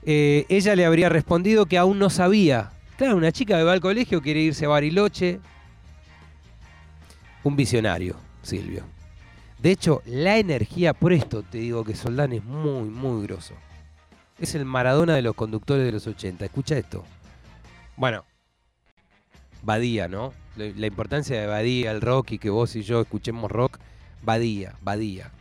[0.03, 2.71] Eh, ella le habría respondido que aún no sabía.
[2.97, 5.39] Claro, una chica que va al colegio quiere irse a Bariloche.
[7.43, 8.83] Un visionario, Silvio.
[9.59, 13.53] De hecho, la energía, por esto te digo que Soldán es muy, muy grosso.
[14.39, 16.45] Es el Maradona de los conductores de los 80.
[16.45, 17.03] Escucha esto.
[17.95, 18.25] Bueno,
[19.61, 20.33] Badía, ¿no?
[20.55, 23.77] La, importancia de Badía, el rock y que vos y yo escuchemos rock.
[24.23, 25.31] Badía, Badía.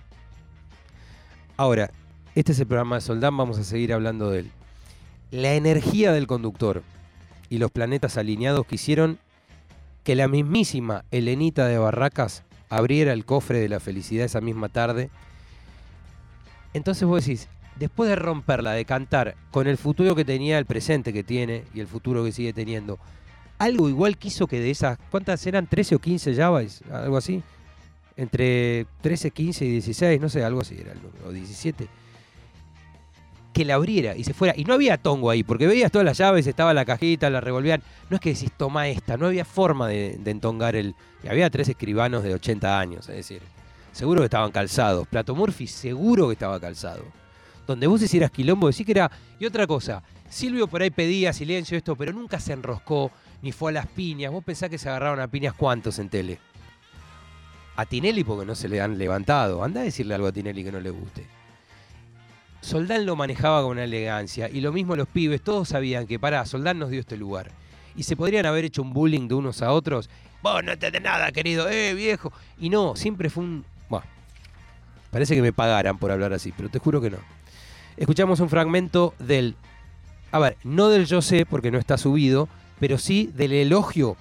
[1.57, 1.91] Ahora,
[2.35, 4.51] este es el programa de Soldán, vamos a seguir hablando de él.
[5.31, 6.83] La energía del conductor
[7.49, 9.19] y los planetas alineados que hicieron
[10.05, 15.11] que la mismísima Elenita de Barracas abriera el cofre de la felicidad esa misma tarde.
[16.73, 21.13] Entonces vos decís, después de romperla, de cantar con el futuro que tenía, el presente
[21.13, 22.99] que tiene y el futuro que sigue teniendo,
[23.59, 25.69] algo igual quiso que de esas, ¿cuántas eran?
[25.69, 26.83] ¿13 o 15 Javas?
[26.91, 27.43] Algo así.
[28.17, 31.89] Entre 13, 15 y 16, no sé, algo así era el número, o 17.
[33.53, 34.55] Que la abriera y se fuera.
[34.57, 37.83] Y no había tongo ahí, porque veías todas las llaves, estaba la cajita, la revolvían.
[38.09, 40.95] No es que decís, toma esta, no había forma de, entongar el.
[41.25, 43.43] Y había tres escribanos de 80 años, es decir,
[43.93, 45.09] seguro que estaban calzados.
[45.09, 47.05] Plato Murphy seguro que estaba calzado.
[47.67, 49.11] Donde vos hicieras quilombo, decís que era.
[49.39, 53.11] Y otra cosa, Silvio por ahí pedía silencio, esto, pero nunca se enroscó,
[53.43, 54.31] ni fue a las piñas.
[54.31, 56.39] Vos pensás que se agarraron a piñas cuántos en tele.
[57.75, 59.65] A Tinelli porque no se le han levantado.
[59.65, 61.40] Anda a decirle algo a Tinelli que no le guste.
[62.61, 66.45] Soldán lo manejaba con una elegancia y lo mismo los pibes, todos sabían que pará,
[66.45, 67.51] Soldán nos dio este lugar.
[67.97, 70.09] Y se podrían haber hecho un bullying de unos a otros.
[70.43, 72.33] Vos no entendés nada, querido, eh, viejo.
[72.59, 73.65] Y no, siempre fue un.
[73.89, 74.07] Bueno,
[75.11, 77.19] parece que me pagaran por hablar así, pero te juro que no.
[77.97, 79.57] Escuchamos un fragmento del.
[80.33, 82.49] A ver, no del yo sé, porque no está subido,
[82.79, 84.17] pero sí del elogio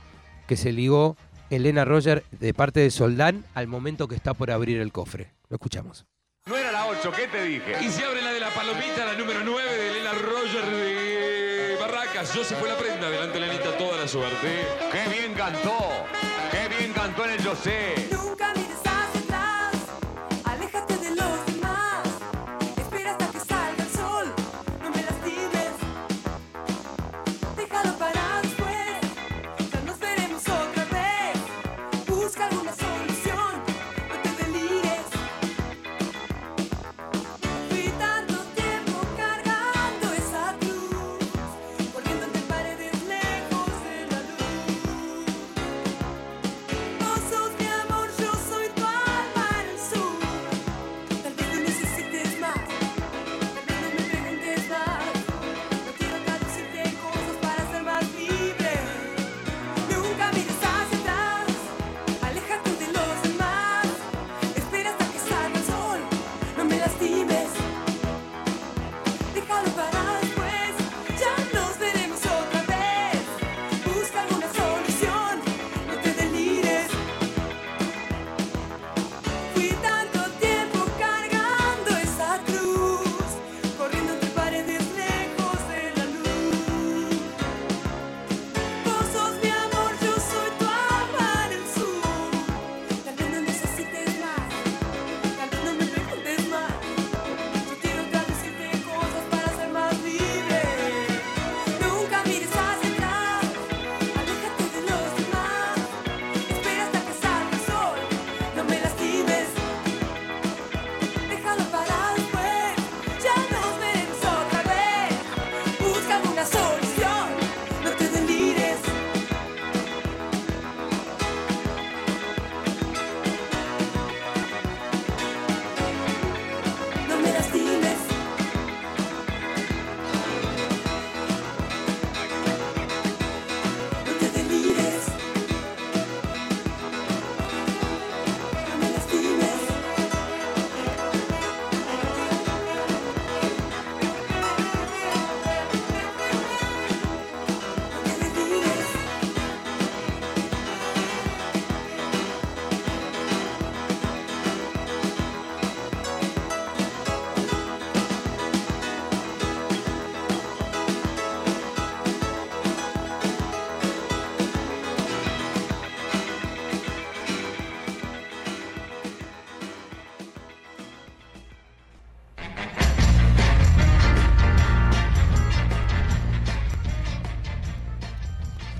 [0.47, 1.15] que se ligó
[1.49, 5.31] Elena Roger de parte de Soldán al momento que está por abrir el cofre.
[5.49, 6.05] Lo escuchamos.
[6.45, 7.75] No era la 8, ¿qué te dije?
[7.83, 12.33] Y se abre la palomita, la número 9 de Elena Roger de Barracas.
[12.33, 14.67] Yo se fue la prenda, adelante Lenita, toda la suerte.
[14.91, 16.05] ¡Qué bien cantó!
[16.51, 17.55] ¡Qué bien cantó en el yo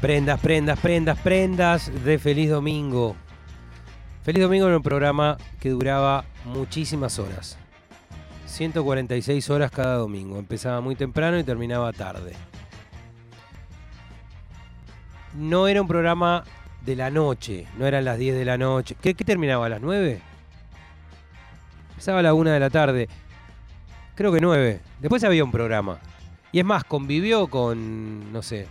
[0.10, 3.16] Prendas, prendas, prendas, prendas de Feliz Domingo.
[4.24, 7.60] Feliz Domingo era un programa que duraba muchísimas horas.
[8.47, 10.39] 146 horas cada domingo.
[10.39, 12.34] Empezaba muy temprano y terminaba tarde.
[15.36, 16.43] No era un programa
[16.84, 18.95] de la noche, no eran las 10 de la noche.
[18.99, 20.22] ¿Qué, terminaba a las 9?
[21.91, 23.07] Empezaba a la 1 de la tarde.
[24.16, 24.82] Creo que 9.
[25.01, 25.99] Después había un programa.
[26.51, 28.68] Y es más, convivió con, no sé,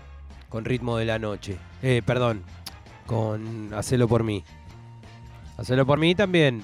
[0.49, 1.59] con Ritmo de la Noche.
[1.83, 2.43] Eh, perdón,
[3.07, 4.45] con Hacelo por mí.
[5.57, 6.63] Hacelo por mí también.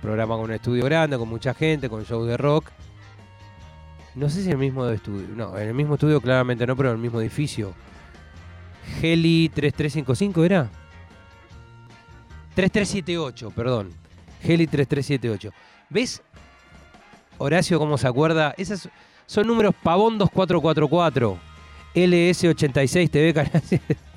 [0.00, 2.70] Programa con un estudio grande, con mucha gente, con show de rock.
[4.14, 5.28] No sé si en el mismo estudio.
[5.34, 7.72] No, en el mismo estudio claramente no, pero en el mismo edificio.
[9.00, 10.70] Heli 3355 era.
[12.54, 13.90] 3378, perdón.
[14.42, 15.50] Heli 3378.
[15.88, 16.22] ¿Ves,
[17.38, 18.54] Horacio, cómo se acuerda?
[18.58, 18.88] Esos
[19.26, 21.51] son números Pavón 2444.
[21.94, 23.62] LS86 TV Canal.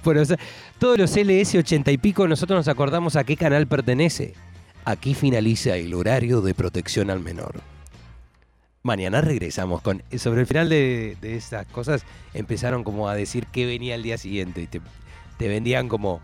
[0.04, 0.38] Bueno, o sea,
[0.80, 4.34] todos los LS80 y pico nosotros nos acordamos a qué canal pertenece.
[4.86, 7.62] Aquí finaliza el horario de protección al menor.
[8.84, 10.04] Mañana regresamos con.
[10.16, 12.06] Sobre el final de, de estas cosas
[12.36, 14.68] empezaron como a decir qué venía el día siguiente.
[14.68, 16.22] Te, vendían como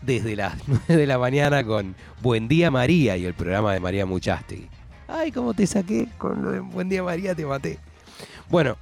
[0.00, 4.06] desde las 9 de la mañana con Buen Día María y el programa de María
[4.06, 4.70] Muchastegui.
[5.06, 7.78] Ay, cómo te saqué con lo de Buen Día María, te maté.
[8.48, 8.78] Bueno,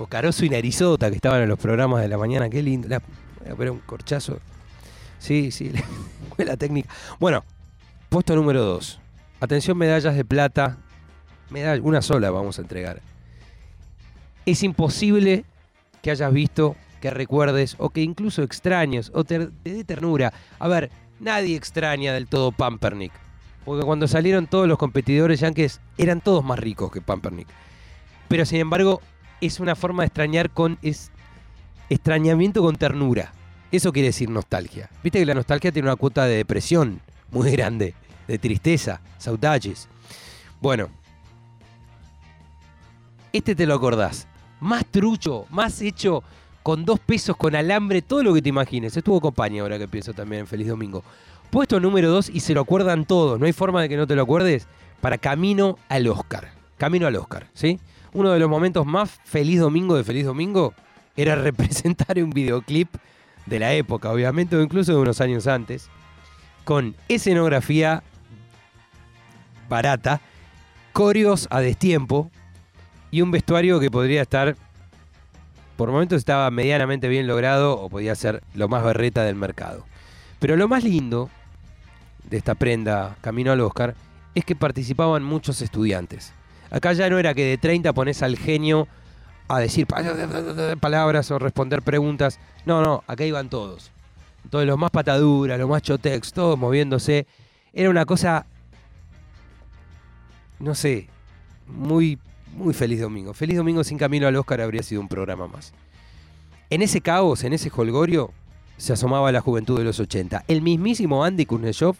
[0.00, 2.88] o Caroso y Narizota, que estaban en los programas de la mañana, qué lindo.
[2.88, 3.00] La,
[3.54, 4.40] poner un corchazo.
[5.18, 5.70] Sí, sí,
[6.34, 6.88] fue la técnica.
[7.18, 7.44] Bueno,
[8.08, 8.98] puesto número 2.
[9.40, 10.78] Atención, medallas de plata.
[11.50, 13.02] Medalla, una sola vamos a entregar.
[14.46, 15.44] Es imposible
[16.00, 20.32] que hayas visto, que recuerdes o que incluso extrañes o te, te dé ternura.
[20.58, 23.12] A ver, nadie extraña del todo Pampernick.
[23.66, 27.48] Porque cuando salieron todos los competidores yankees eran todos más ricos que Pampernick.
[28.28, 29.02] Pero sin embargo,
[29.40, 30.78] es una forma de extrañar con.
[30.82, 31.10] Es
[31.88, 33.32] extrañamiento con ternura.
[33.72, 34.90] Eso quiere decir nostalgia.
[35.02, 37.94] Viste que la nostalgia tiene una cuota de depresión muy grande,
[38.26, 39.88] de tristeza, saudades.
[40.60, 40.88] Bueno,
[43.32, 44.26] este te lo acordás.
[44.60, 46.22] Más trucho, más hecho
[46.62, 48.96] con dos pesos, con alambre, todo lo que te imagines.
[48.96, 51.02] Estuvo compañía ahora que pienso también en Feliz Domingo.
[51.50, 53.40] Puesto número dos y se lo acuerdan todos.
[53.40, 54.66] No hay forma de que no te lo acuerdes.
[55.00, 56.52] Para Camino al Oscar.
[56.76, 57.80] Camino al Oscar, ¿sí?
[58.12, 60.74] Uno de los momentos más Feliz Domingo de Feliz Domingo
[61.16, 62.88] era representar un videoclip
[63.46, 65.88] de la época, obviamente, o incluso de unos años antes,
[66.64, 68.02] con escenografía
[69.68, 70.20] barata,
[70.92, 72.30] coreos a destiempo
[73.10, 74.56] y un vestuario que podría estar,
[75.76, 79.86] por momentos estaba medianamente bien logrado o podía ser lo más berreta del mercado.
[80.38, 81.30] Pero lo más lindo
[82.28, 83.94] de esta prenda Camino al Oscar
[84.34, 86.34] es que participaban muchos estudiantes.
[86.70, 88.86] Acá ya no era que de 30 pones al genio
[89.48, 90.02] a decir pa-
[90.80, 92.38] palabras o responder preguntas.
[92.64, 93.90] No, no, acá iban todos.
[94.48, 97.26] Todos los más pataduras, los más chotex, todos moviéndose.
[97.72, 98.46] Era una cosa,
[100.58, 101.08] no sé,
[101.66, 102.18] muy,
[102.54, 103.32] muy feliz domingo.
[103.34, 105.72] Feliz domingo sin camino al Oscar habría sido un programa más.
[106.68, 108.32] En ese caos, en ese holgorio,
[108.76, 110.44] se asomaba la juventud de los 80.
[110.48, 111.96] El mismísimo Andy Kuznetsov,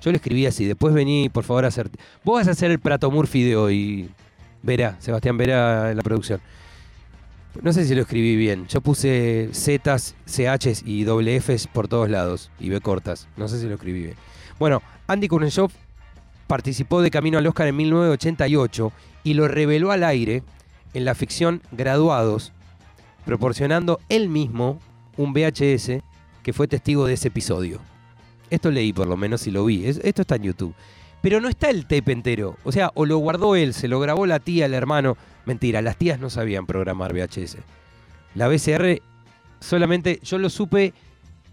[0.00, 1.90] yo le escribí así, después vení, por favor, a hacer...
[2.24, 4.10] Vos vas a hacer el Prato Murphy de hoy,
[4.62, 6.40] Verá, Sebastián Verá en la producción.
[7.62, 8.66] No sé si lo escribí bien.
[8.66, 13.28] Yo puse Zetas, CHs y doble Fs por todos lados y B cortas.
[13.36, 14.14] No sé si lo escribí bien.
[14.58, 15.70] Bueno, Andy Kuznetsov
[16.46, 18.92] participó de Camino al Oscar en 1988
[19.24, 20.42] y lo reveló al aire
[20.94, 22.52] en la ficción Graduados,
[23.24, 24.78] proporcionando él mismo
[25.16, 26.02] un VHS
[26.42, 27.80] que fue testigo de ese episodio.
[28.50, 29.86] Esto leí por lo menos y lo vi.
[29.86, 30.74] Es- Esto está en YouTube.
[31.22, 32.56] Pero no está el tape entero.
[32.64, 35.16] O sea, o lo guardó él, se lo grabó la tía, el hermano.
[35.44, 37.58] Mentira, las tías no sabían programar VHS.
[38.34, 39.00] La VCR
[39.60, 40.92] solamente yo lo supe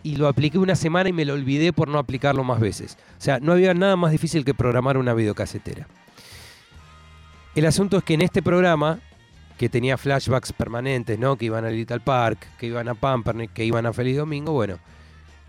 [0.03, 2.97] y lo apliqué una semana y me lo olvidé por no aplicarlo más veces.
[3.17, 5.87] O sea, no había nada más difícil que programar una videocasetera.
[7.55, 8.99] El asunto es que en este programa,
[9.57, 11.37] que tenía flashbacks permanentes, ¿no?
[11.37, 14.79] Que iban a Little Park, que iban a Pampernick, que iban a Feliz Domingo, bueno,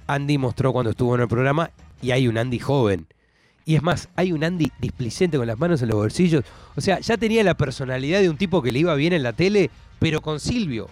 [0.07, 1.71] Andy mostró cuando estuvo en el programa
[2.03, 3.07] y hay un Andy joven.
[3.65, 6.45] Y es más, hay un Andy displicente con las manos en los bolsillos.
[6.77, 9.33] O sea, ya tenía la personalidad de un tipo que le iba bien en la
[9.33, 10.89] tele, pero con Silvio.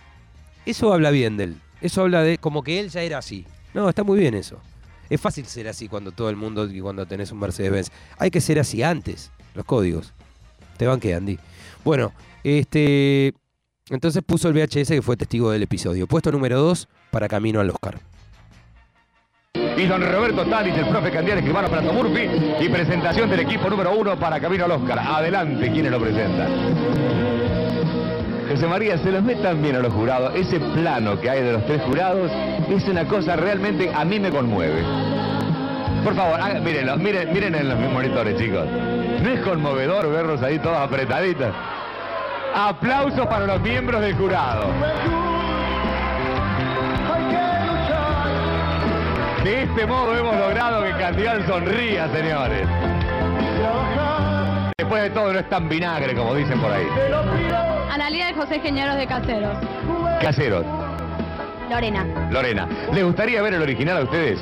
[0.65, 1.57] Eso habla bien de él.
[1.83, 3.45] Eso habla de como que él ya era así.
[3.75, 4.59] No, está muy bien eso.
[5.11, 7.91] Es fácil ser así cuando todo el mundo y cuando tenés un Mercedes-Benz.
[8.19, 10.15] Hay que ser así antes, los códigos.
[10.79, 11.39] Te banqué, Andy.
[11.85, 12.13] Bueno,
[12.45, 13.35] este.
[13.91, 16.07] Entonces puso el VHS que fue testigo del episodio.
[16.07, 18.01] Puesto número 2 para Camino al Oscar.
[19.77, 22.29] Y don Roberto Talis, el profe Candial Escribano Prato Murphy
[22.61, 24.99] y presentación del equipo número uno para Camino al Oscar.
[24.99, 26.49] Adelante, ¿quiénes lo presentan?
[28.51, 30.35] José María, se los ve tan bien a los jurados.
[30.37, 32.31] Ese plano que hay de los tres jurados
[32.69, 34.83] es una cosa realmente a mí me conmueve.
[36.05, 38.67] Por favor, haga- mírenlo, miren, miren en los monitores, chicos.
[39.23, 41.49] ¿No es conmovedor verlos ahí todos apretaditos?
[42.55, 44.67] Aplausos para los miembros del jurado.
[49.45, 52.69] De este modo hemos logrado que Candial sonría, señores.
[54.79, 56.87] Después de todo no es tan vinagre como dicen por ahí.
[57.91, 59.59] Analía de José Ingenieros de Caseros.
[60.21, 60.65] Caseros,
[61.69, 62.29] Lorena.
[62.31, 64.39] Lorena, ¿les gustaría ver el original a ustedes?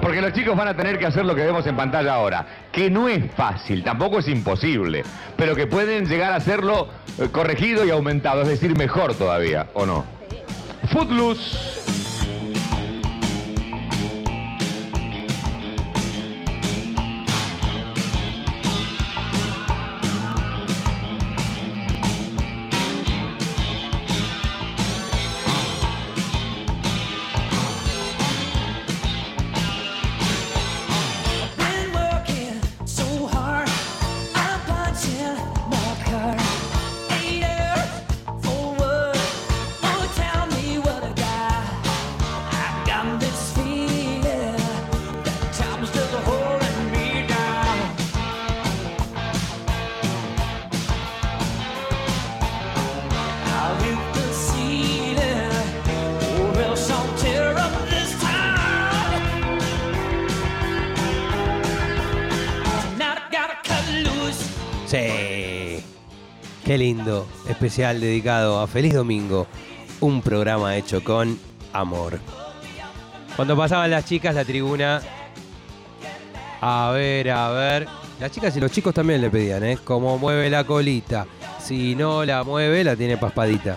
[0.00, 2.88] Porque los chicos van a tener que hacer lo que vemos en pantalla ahora, que
[2.88, 5.02] no es fácil, tampoco es imposible,
[5.36, 6.86] pero que pueden llegar a hacerlo
[7.18, 10.04] eh, corregido y aumentado, es decir, mejor todavía, ¿o no?
[10.92, 11.85] Footloose.
[66.66, 67.28] Qué lindo.
[67.48, 69.46] Especial dedicado a Feliz Domingo.
[70.00, 71.38] un programa hecho con
[71.72, 72.18] amor.
[73.36, 75.00] Cuando pasaban las chicas, la tribuna.
[76.60, 77.86] A ver, a ver.
[78.18, 79.78] Las chicas y los chicos también le pedían, ¿eh?
[79.84, 81.28] Como mueve la colita.
[81.60, 83.76] Si no la mueve, la tiene paspadita.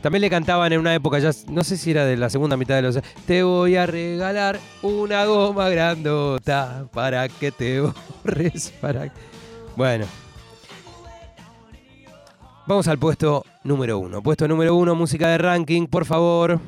[0.00, 2.76] También le cantaban en una época, ya no sé si era de la segunda mitad
[2.76, 3.00] de los.
[3.26, 7.80] Te voy a regalar una goma grandota para que te
[8.24, 8.72] borres.
[8.80, 9.12] Para...
[9.76, 10.06] Bueno.
[12.70, 14.22] Vamos al puesto número uno.
[14.22, 16.60] Puesto número uno, música de ranking, por favor.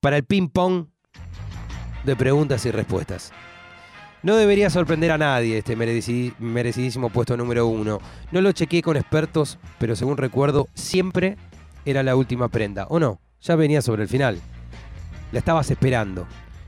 [0.00, 0.86] Para el ping-pong
[2.04, 3.32] de preguntas y respuestas.
[4.22, 7.98] No debería sorprender a nadie este mereci- merecidísimo puesto número uno.
[8.30, 11.36] No lo chequeé con expertos, pero según recuerdo, siempre
[11.84, 12.86] era la última prenda.
[12.90, 13.18] ¿O no?
[13.40, 14.40] Ya venía sobre el final.
[15.32, 16.24] La estabas esperando.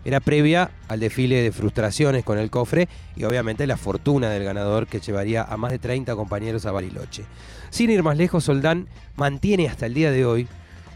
[0.07, 4.87] Era previa al desfile de frustraciones con el cofre y obviamente la fortuna del ganador
[4.87, 7.25] que llevaría a más de 30 compañeros a Bariloche.
[7.71, 8.87] Sin ir más lejos, Soldán
[9.17, 10.47] mantiene hasta el día de hoy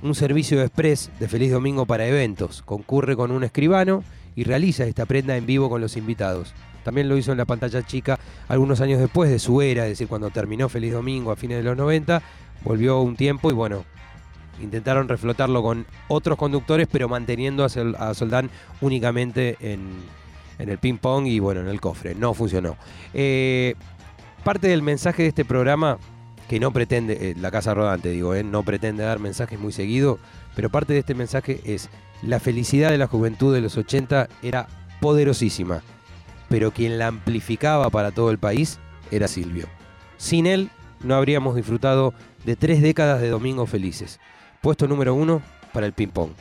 [0.01, 2.63] un servicio express de Feliz Domingo para eventos.
[2.63, 4.05] Concurre con un escribano
[4.37, 6.55] y realiza esta prenda en vivo con los invitados.
[6.85, 10.07] También lo hizo en la pantalla chica algunos años después de su era, es decir,
[10.07, 12.23] cuando terminó Feliz Domingo a fines de los 90,
[12.63, 13.85] volvió un tiempo y bueno,
[14.61, 18.51] intentaron reflotarlo con otros conductores, pero manteniendo a, Sol- a Soldán
[18.81, 19.89] únicamente en,
[20.59, 22.15] en el ping-pong y bueno, en el cofre.
[22.15, 22.77] No funcionó.
[23.15, 23.75] Eh,
[24.45, 25.99] parte del mensaje de este programa,
[26.49, 30.19] que no pretende, eh, la Casa Rodante digo, eh, no pretende dar mensajes muy seguido,
[30.57, 31.89] pero parte de este mensaje es
[32.23, 34.67] la felicidad de la juventud de los 80 era
[35.01, 35.83] poderosísima,
[36.49, 38.79] pero quien la amplificaba para todo el país
[39.11, 39.67] era Silvio.
[40.19, 40.71] Sin él
[41.03, 42.13] no habríamos disfrutado
[42.45, 44.21] de tres décadas de domingos felices.
[44.61, 45.41] Puesto número uno
[45.73, 46.33] para el ping-pong.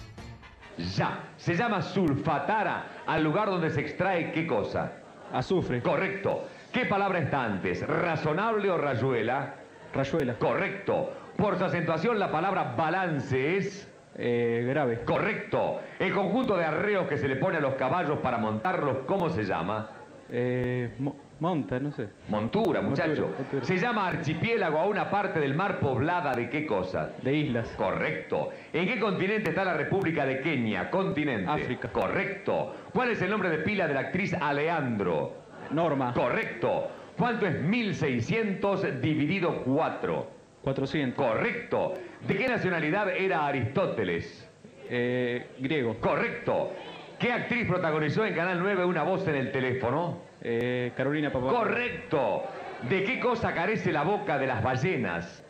[0.95, 1.23] Ya.
[1.37, 4.91] Se llama sulfatara al lugar donde se extrae qué cosa.
[5.31, 5.81] Azufre.
[5.81, 6.45] Correcto.
[6.71, 7.85] ¿Qué palabra está antes?
[7.87, 9.55] ¿Razonable o rayuela?
[9.93, 10.33] Rayuela.
[10.35, 11.13] Correcto.
[11.37, 13.85] Por su acentuación, la palabra balance es.
[14.21, 15.01] Eh, grave.
[15.05, 15.79] Correcto.
[15.97, 19.43] El conjunto de arreos que se le pone a los caballos para montarlos, ¿cómo se
[19.45, 19.91] llama?
[20.29, 22.09] Eh, mo- monta, no sé.
[22.27, 23.27] Montura, muchacho.
[23.27, 23.65] Montura, montura.
[23.65, 27.11] Se llama archipiélago a una parte del mar poblada de qué cosa?
[27.21, 27.69] De islas.
[27.77, 28.49] Correcto.
[28.73, 30.89] ¿En qué continente está la República de Kenia?
[30.89, 31.49] Continente.
[31.49, 31.89] África.
[31.89, 32.75] Correcto.
[32.93, 35.33] ¿Cuál es el nombre de pila de la actriz Aleandro?
[35.71, 36.13] Norma.
[36.13, 36.87] Correcto.
[37.17, 40.27] ¿Cuánto es 1600 dividido 4?
[40.63, 41.25] 400.
[41.25, 41.93] Correcto.
[42.27, 44.47] ¿De qué nacionalidad era Aristóteles?
[44.89, 45.97] Eh, griego.
[45.99, 46.71] Correcto.
[47.19, 50.28] ¿Qué actriz protagonizó en Canal 9 Una voz en el teléfono?
[50.41, 51.49] Eh, Carolina Papá.
[51.49, 52.43] Correcto.
[52.89, 55.43] ¿De qué cosa carece la boca de las ballenas?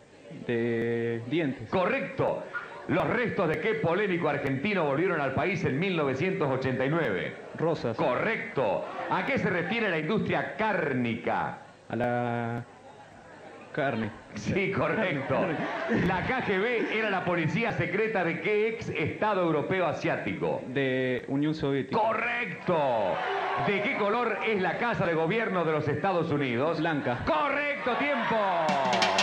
[0.47, 1.69] De dientes.
[1.69, 2.43] Correcto.
[2.87, 7.33] ¿Los restos de qué polémico argentino volvieron al país en 1989?
[7.55, 7.95] Rosas.
[7.95, 8.83] Correcto.
[9.11, 11.59] ¿A qué se refiere la industria cárnica?
[11.87, 12.63] A la
[13.71, 14.11] carne.
[14.35, 15.35] Sí, correcto.
[16.07, 20.61] La KGB era la policía secreta de qué ex Estado europeo asiático.
[20.67, 21.99] De Unión Soviética.
[21.99, 23.15] Correcto.
[23.67, 26.79] ¿De qué color es la Casa de Gobierno de los Estados Unidos?
[26.79, 27.19] Blanca.
[27.25, 29.18] Correcto, tiempo.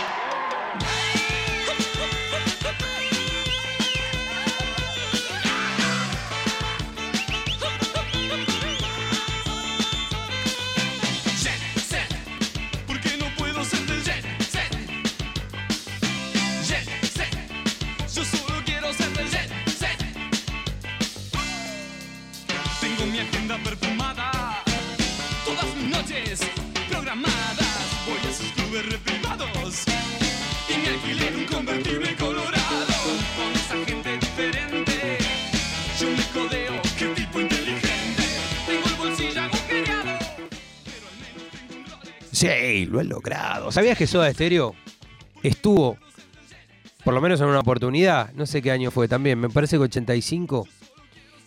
[42.89, 43.71] Lo he logrado.
[43.71, 44.75] ¿Sabías que Soda Stereo
[45.43, 45.97] estuvo,
[47.03, 49.83] por lo menos en una oportunidad, no sé qué año fue también, me parece que
[49.83, 50.67] 85,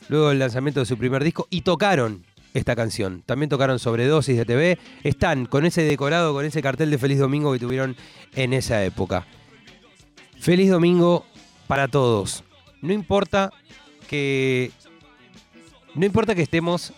[0.08, 3.22] luego del lanzamiento de su primer disco, y tocaron esta canción.
[3.26, 4.78] También tocaron Sobredosis de TV.
[5.04, 7.96] Están con ese decorado, con ese cartel de Feliz Domingo que tuvieron
[8.34, 9.26] en esa época.
[10.40, 11.24] Feliz Domingo
[11.66, 12.44] para todos.
[12.82, 13.52] No importa
[14.08, 14.72] que.
[15.94, 16.92] No importa que estemos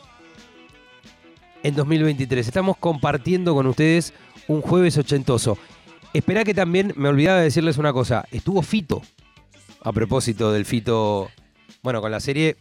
[1.63, 2.47] en 2023.
[2.47, 4.13] Estamos compartiendo con ustedes
[4.49, 5.59] un jueves ochentoso.
[6.13, 9.03] Esperá que también, me olvidaba de decirles una cosa, estuvo Fito.
[9.83, 11.31] A propósito del Fito,
[11.83, 12.57] bueno, con la serie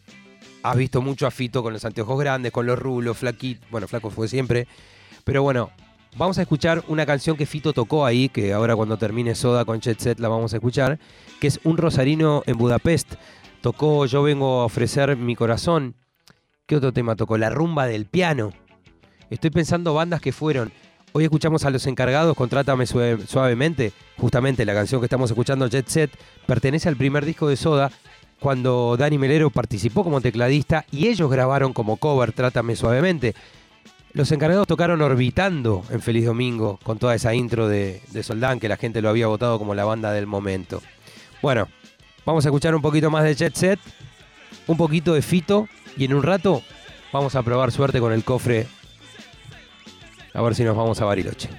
[0.64, 4.10] has visto mucho a Fito con los anteojos grandes, con los rulos, flaquito, bueno, flaco
[4.10, 4.68] fue siempre.
[5.24, 5.70] Pero bueno,
[6.16, 9.82] vamos a escuchar una canción que Fito tocó ahí, que ahora cuando termine Soda con
[9.82, 11.00] Jet Set la vamos a escuchar,
[11.40, 13.16] que es Un Rosarino en Budapest.
[13.62, 15.96] Tocó Yo vengo a ofrecer mi corazón.
[16.66, 17.38] ¿Qué otro tema tocó?
[17.38, 18.54] La rumba del piano.
[19.32, 20.72] Estoy pensando bandas que fueron
[21.14, 23.92] Hoy escuchamos a los encargados, Contrátame Suave- Suavemente.
[24.18, 26.12] Justamente la canción que estamos escuchando, Jet Set,
[26.46, 27.92] pertenece al primer disco de Soda,
[28.40, 33.36] cuando Dani Melero participó como tecladista y ellos grabaron como cover Trátame Suavemente.
[34.14, 38.70] Los encargados tocaron Orbitando en Feliz Domingo, con toda esa intro de, de Soldán, que
[38.70, 40.82] la gente lo había votado como la banda del momento.
[41.42, 41.68] Bueno,
[42.26, 43.80] vamos a escuchar un poquito más de Jet Set,
[44.68, 45.68] un poquito de Fito,
[45.98, 46.62] y en un rato
[47.12, 48.66] vamos a probar suerte con el cofre.
[50.34, 51.50] A ver si nos vamos a Bariloche.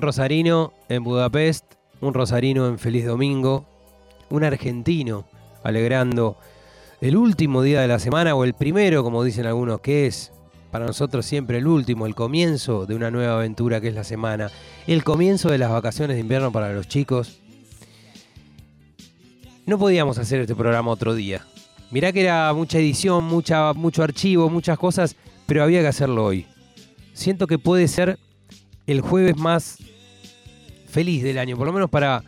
[0.00, 3.66] Un rosarino en Budapest, un rosarino en Feliz Domingo,
[4.30, 5.26] un argentino
[5.62, 6.38] alegrando
[7.02, 10.32] el último día de la semana o el primero, como dicen algunos, que es
[10.70, 14.50] para nosotros siempre el último, el comienzo de una nueva aventura que es la semana,
[14.86, 17.38] el comienzo de las vacaciones de invierno para los chicos.
[19.66, 21.44] No podíamos hacer este programa otro día.
[21.90, 26.46] Mirá que era mucha edición, mucha, mucho archivo, muchas cosas, pero había que hacerlo hoy.
[27.12, 28.18] Siento que puede ser
[28.86, 29.76] el jueves más
[30.90, 32.22] feliz del año, por lo menos para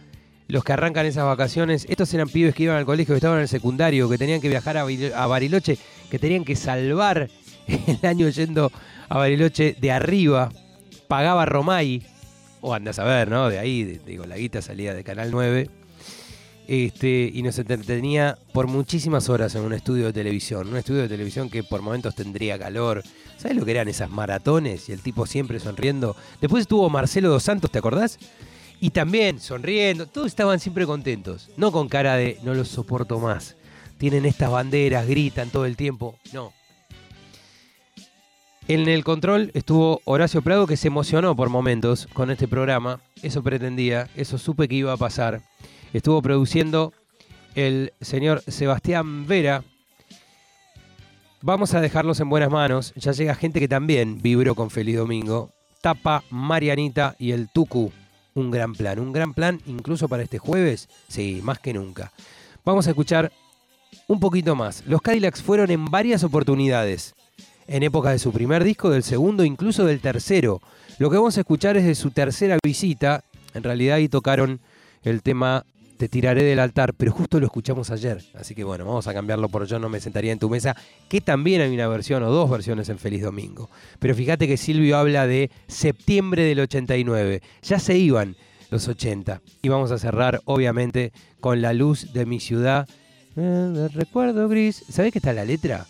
[0.48, 1.86] los que arrancan esas vacaciones.
[1.88, 4.48] Estos eran pibes que iban al colegio, que estaban en el secundario, que tenían que
[4.48, 5.78] viajar a Bariloche,
[6.10, 7.30] que tenían que salvar
[7.66, 8.70] el año yendo
[9.08, 10.50] a Bariloche de arriba.
[11.08, 12.02] Pagaba Romay,
[12.60, 13.48] o andas a ver, ¿no?
[13.48, 15.68] De ahí, digo, la guita salía de Canal 9.
[16.68, 20.68] Este, y nos entretenía por muchísimas horas en un estudio de televisión.
[20.68, 23.02] Un estudio de televisión que por momentos tendría calor.
[23.36, 24.88] ¿Sabes lo que eran esas maratones?
[24.88, 26.14] Y el tipo siempre sonriendo.
[26.40, 28.18] Después estuvo Marcelo dos Santos, ¿te acordás?
[28.82, 30.06] Y también sonriendo.
[30.08, 31.48] Todos estaban siempre contentos.
[31.56, 33.54] No con cara de no los soporto más.
[33.96, 36.18] Tienen estas banderas, gritan todo el tiempo.
[36.32, 36.52] No.
[38.66, 42.98] En el control estuvo Horacio Prado que se emocionó por momentos con este programa.
[43.22, 45.42] Eso pretendía, eso supe que iba a pasar.
[45.92, 46.92] Estuvo produciendo
[47.54, 49.62] el señor Sebastián Vera.
[51.40, 52.92] Vamos a dejarlos en buenas manos.
[52.96, 55.50] Ya llega gente que también vibró con Feliz Domingo.
[55.80, 57.92] Tapa, Marianita y el Tucu.
[58.34, 60.88] Un gran plan, un gran plan incluso para este jueves.
[61.08, 62.12] Sí, más que nunca.
[62.64, 63.32] Vamos a escuchar
[64.06, 64.84] un poquito más.
[64.86, 67.14] Los Cadillacs fueron en varias oportunidades.
[67.66, 70.60] En época de su primer disco, del segundo, incluso del tercero.
[70.98, 73.24] Lo que vamos a escuchar es de su tercera visita.
[73.54, 74.60] En realidad ahí tocaron
[75.02, 75.64] el tema
[76.02, 78.20] Te tiraré del altar, pero justo lo escuchamos ayer.
[78.34, 80.74] Así que bueno, vamos a cambiarlo por Yo no me sentaría en tu mesa,
[81.08, 83.70] que también hay una versión o dos versiones en Feliz Domingo.
[84.00, 87.40] Pero fíjate que Silvio habla de septiembre del 89.
[87.62, 88.34] Ya se iban
[88.72, 89.42] los 80.
[89.62, 92.88] Y vamos a cerrar, obviamente, con la luz de mi ciudad.
[93.36, 94.84] Eh, recuerdo gris.
[94.88, 95.86] ¿Sabés qué está la letra?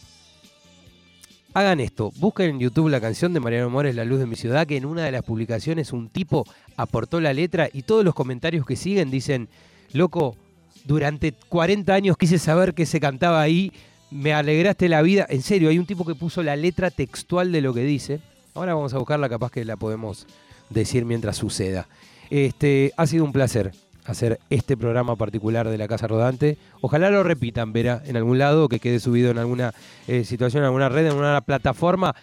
[1.54, 4.66] Hagan esto, busquen en YouTube la canción de Mariano Mores, La Luz de mi Ciudad,
[4.66, 6.46] que en una de las publicaciones un tipo
[6.76, 9.50] aportó la letra y todos los comentarios que siguen dicen,
[9.92, 10.36] loco,
[10.84, 13.72] durante 40 años quise saber qué se cantaba ahí,
[14.10, 15.26] me alegraste la vida.
[15.28, 18.20] En serio, hay un tipo que puso la letra textual de lo que dice.
[18.54, 20.26] Ahora vamos a buscarla, capaz que la podemos
[20.70, 21.88] decir mientras suceda.
[22.30, 23.72] Este, ha sido un placer
[24.04, 26.58] hacer este programa particular de la Casa Rodante.
[26.80, 29.72] Ojalá lo repitan, Vera, en algún lado, que quede subido en alguna
[30.08, 32.14] eh, situación, en alguna red, en alguna plataforma,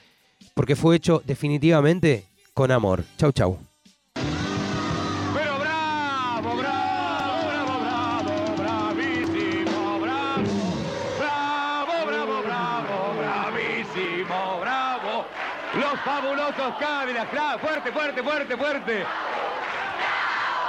[0.53, 3.03] porque fue hecho definitivamente con amor.
[3.17, 3.68] Chau, chau.
[16.79, 19.05] Cadillacs, bravo, fuerte, fuerte, fuerte, fuerte.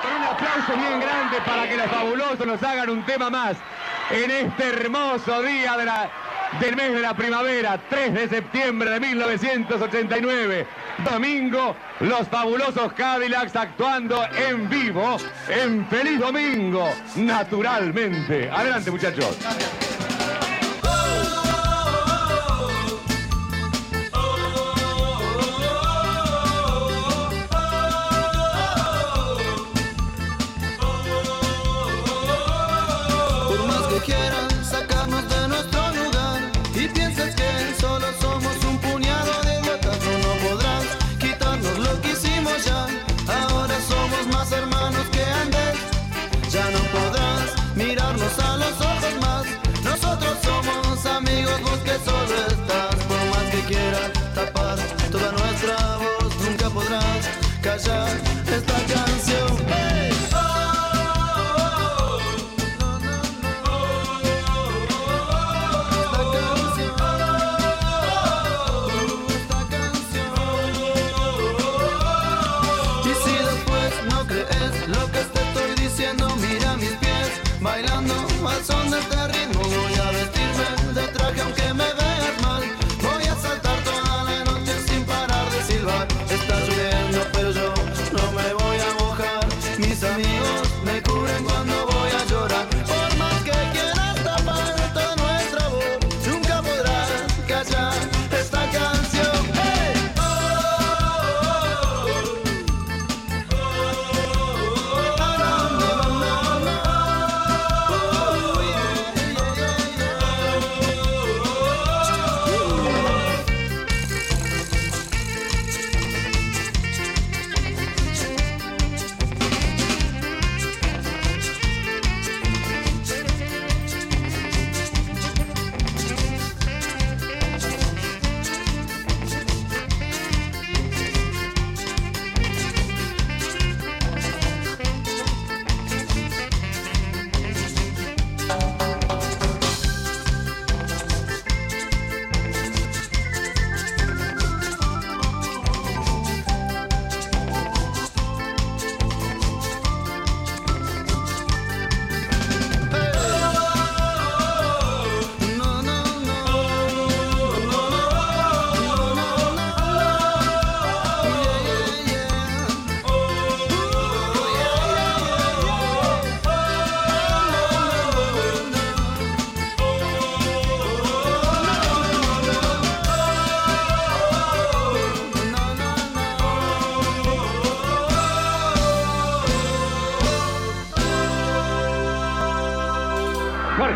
[0.03, 3.57] Con un aplauso bien grande para que los fabulosos nos hagan un tema más.
[4.11, 6.11] en este hermoso día de la-
[6.59, 10.66] del mes de la primavera, 3 de septiembre de 1989.
[11.09, 15.16] Domingo, los fabulosos Cadillacs actuando en vivo
[15.49, 18.51] en Feliz Domingo, naturalmente.
[18.51, 19.38] Adelante, muchachos.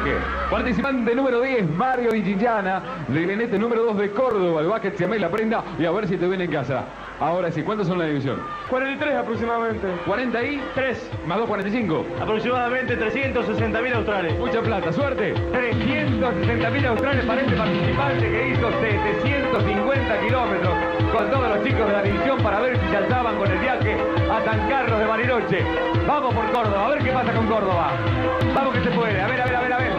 [0.04, 0.18] Jorge,
[0.50, 5.64] participante número 10, Mario Vichichana, Levenete número 2 de Córdoba, el básquet se la prenda
[5.78, 6.84] y a ver si te ven en casa.
[7.20, 8.38] Ahora sí, ¿cuántos son la división?
[8.68, 9.86] 43 aproximadamente.
[10.04, 12.06] 40 y 3 más 2, 45.
[12.20, 14.38] Aproximadamente 360 mil australes.
[14.38, 15.32] Mucha plata, suerte.
[15.52, 20.74] 360 mil australes para este participante que hizo 750 kilómetros
[21.16, 23.96] con todos los chicos de la división para ver si se alzaban con el viaje
[24.30, 25.64] a San Carlos de Bariloche.
[26.06, 27.92] Vamos por Córdoba, a ver qué pasa con Córdoba.
[28.54, 29.20] Vamos que se puede.
[29.20, 29.93] A ver, a ver, a ver, a ver.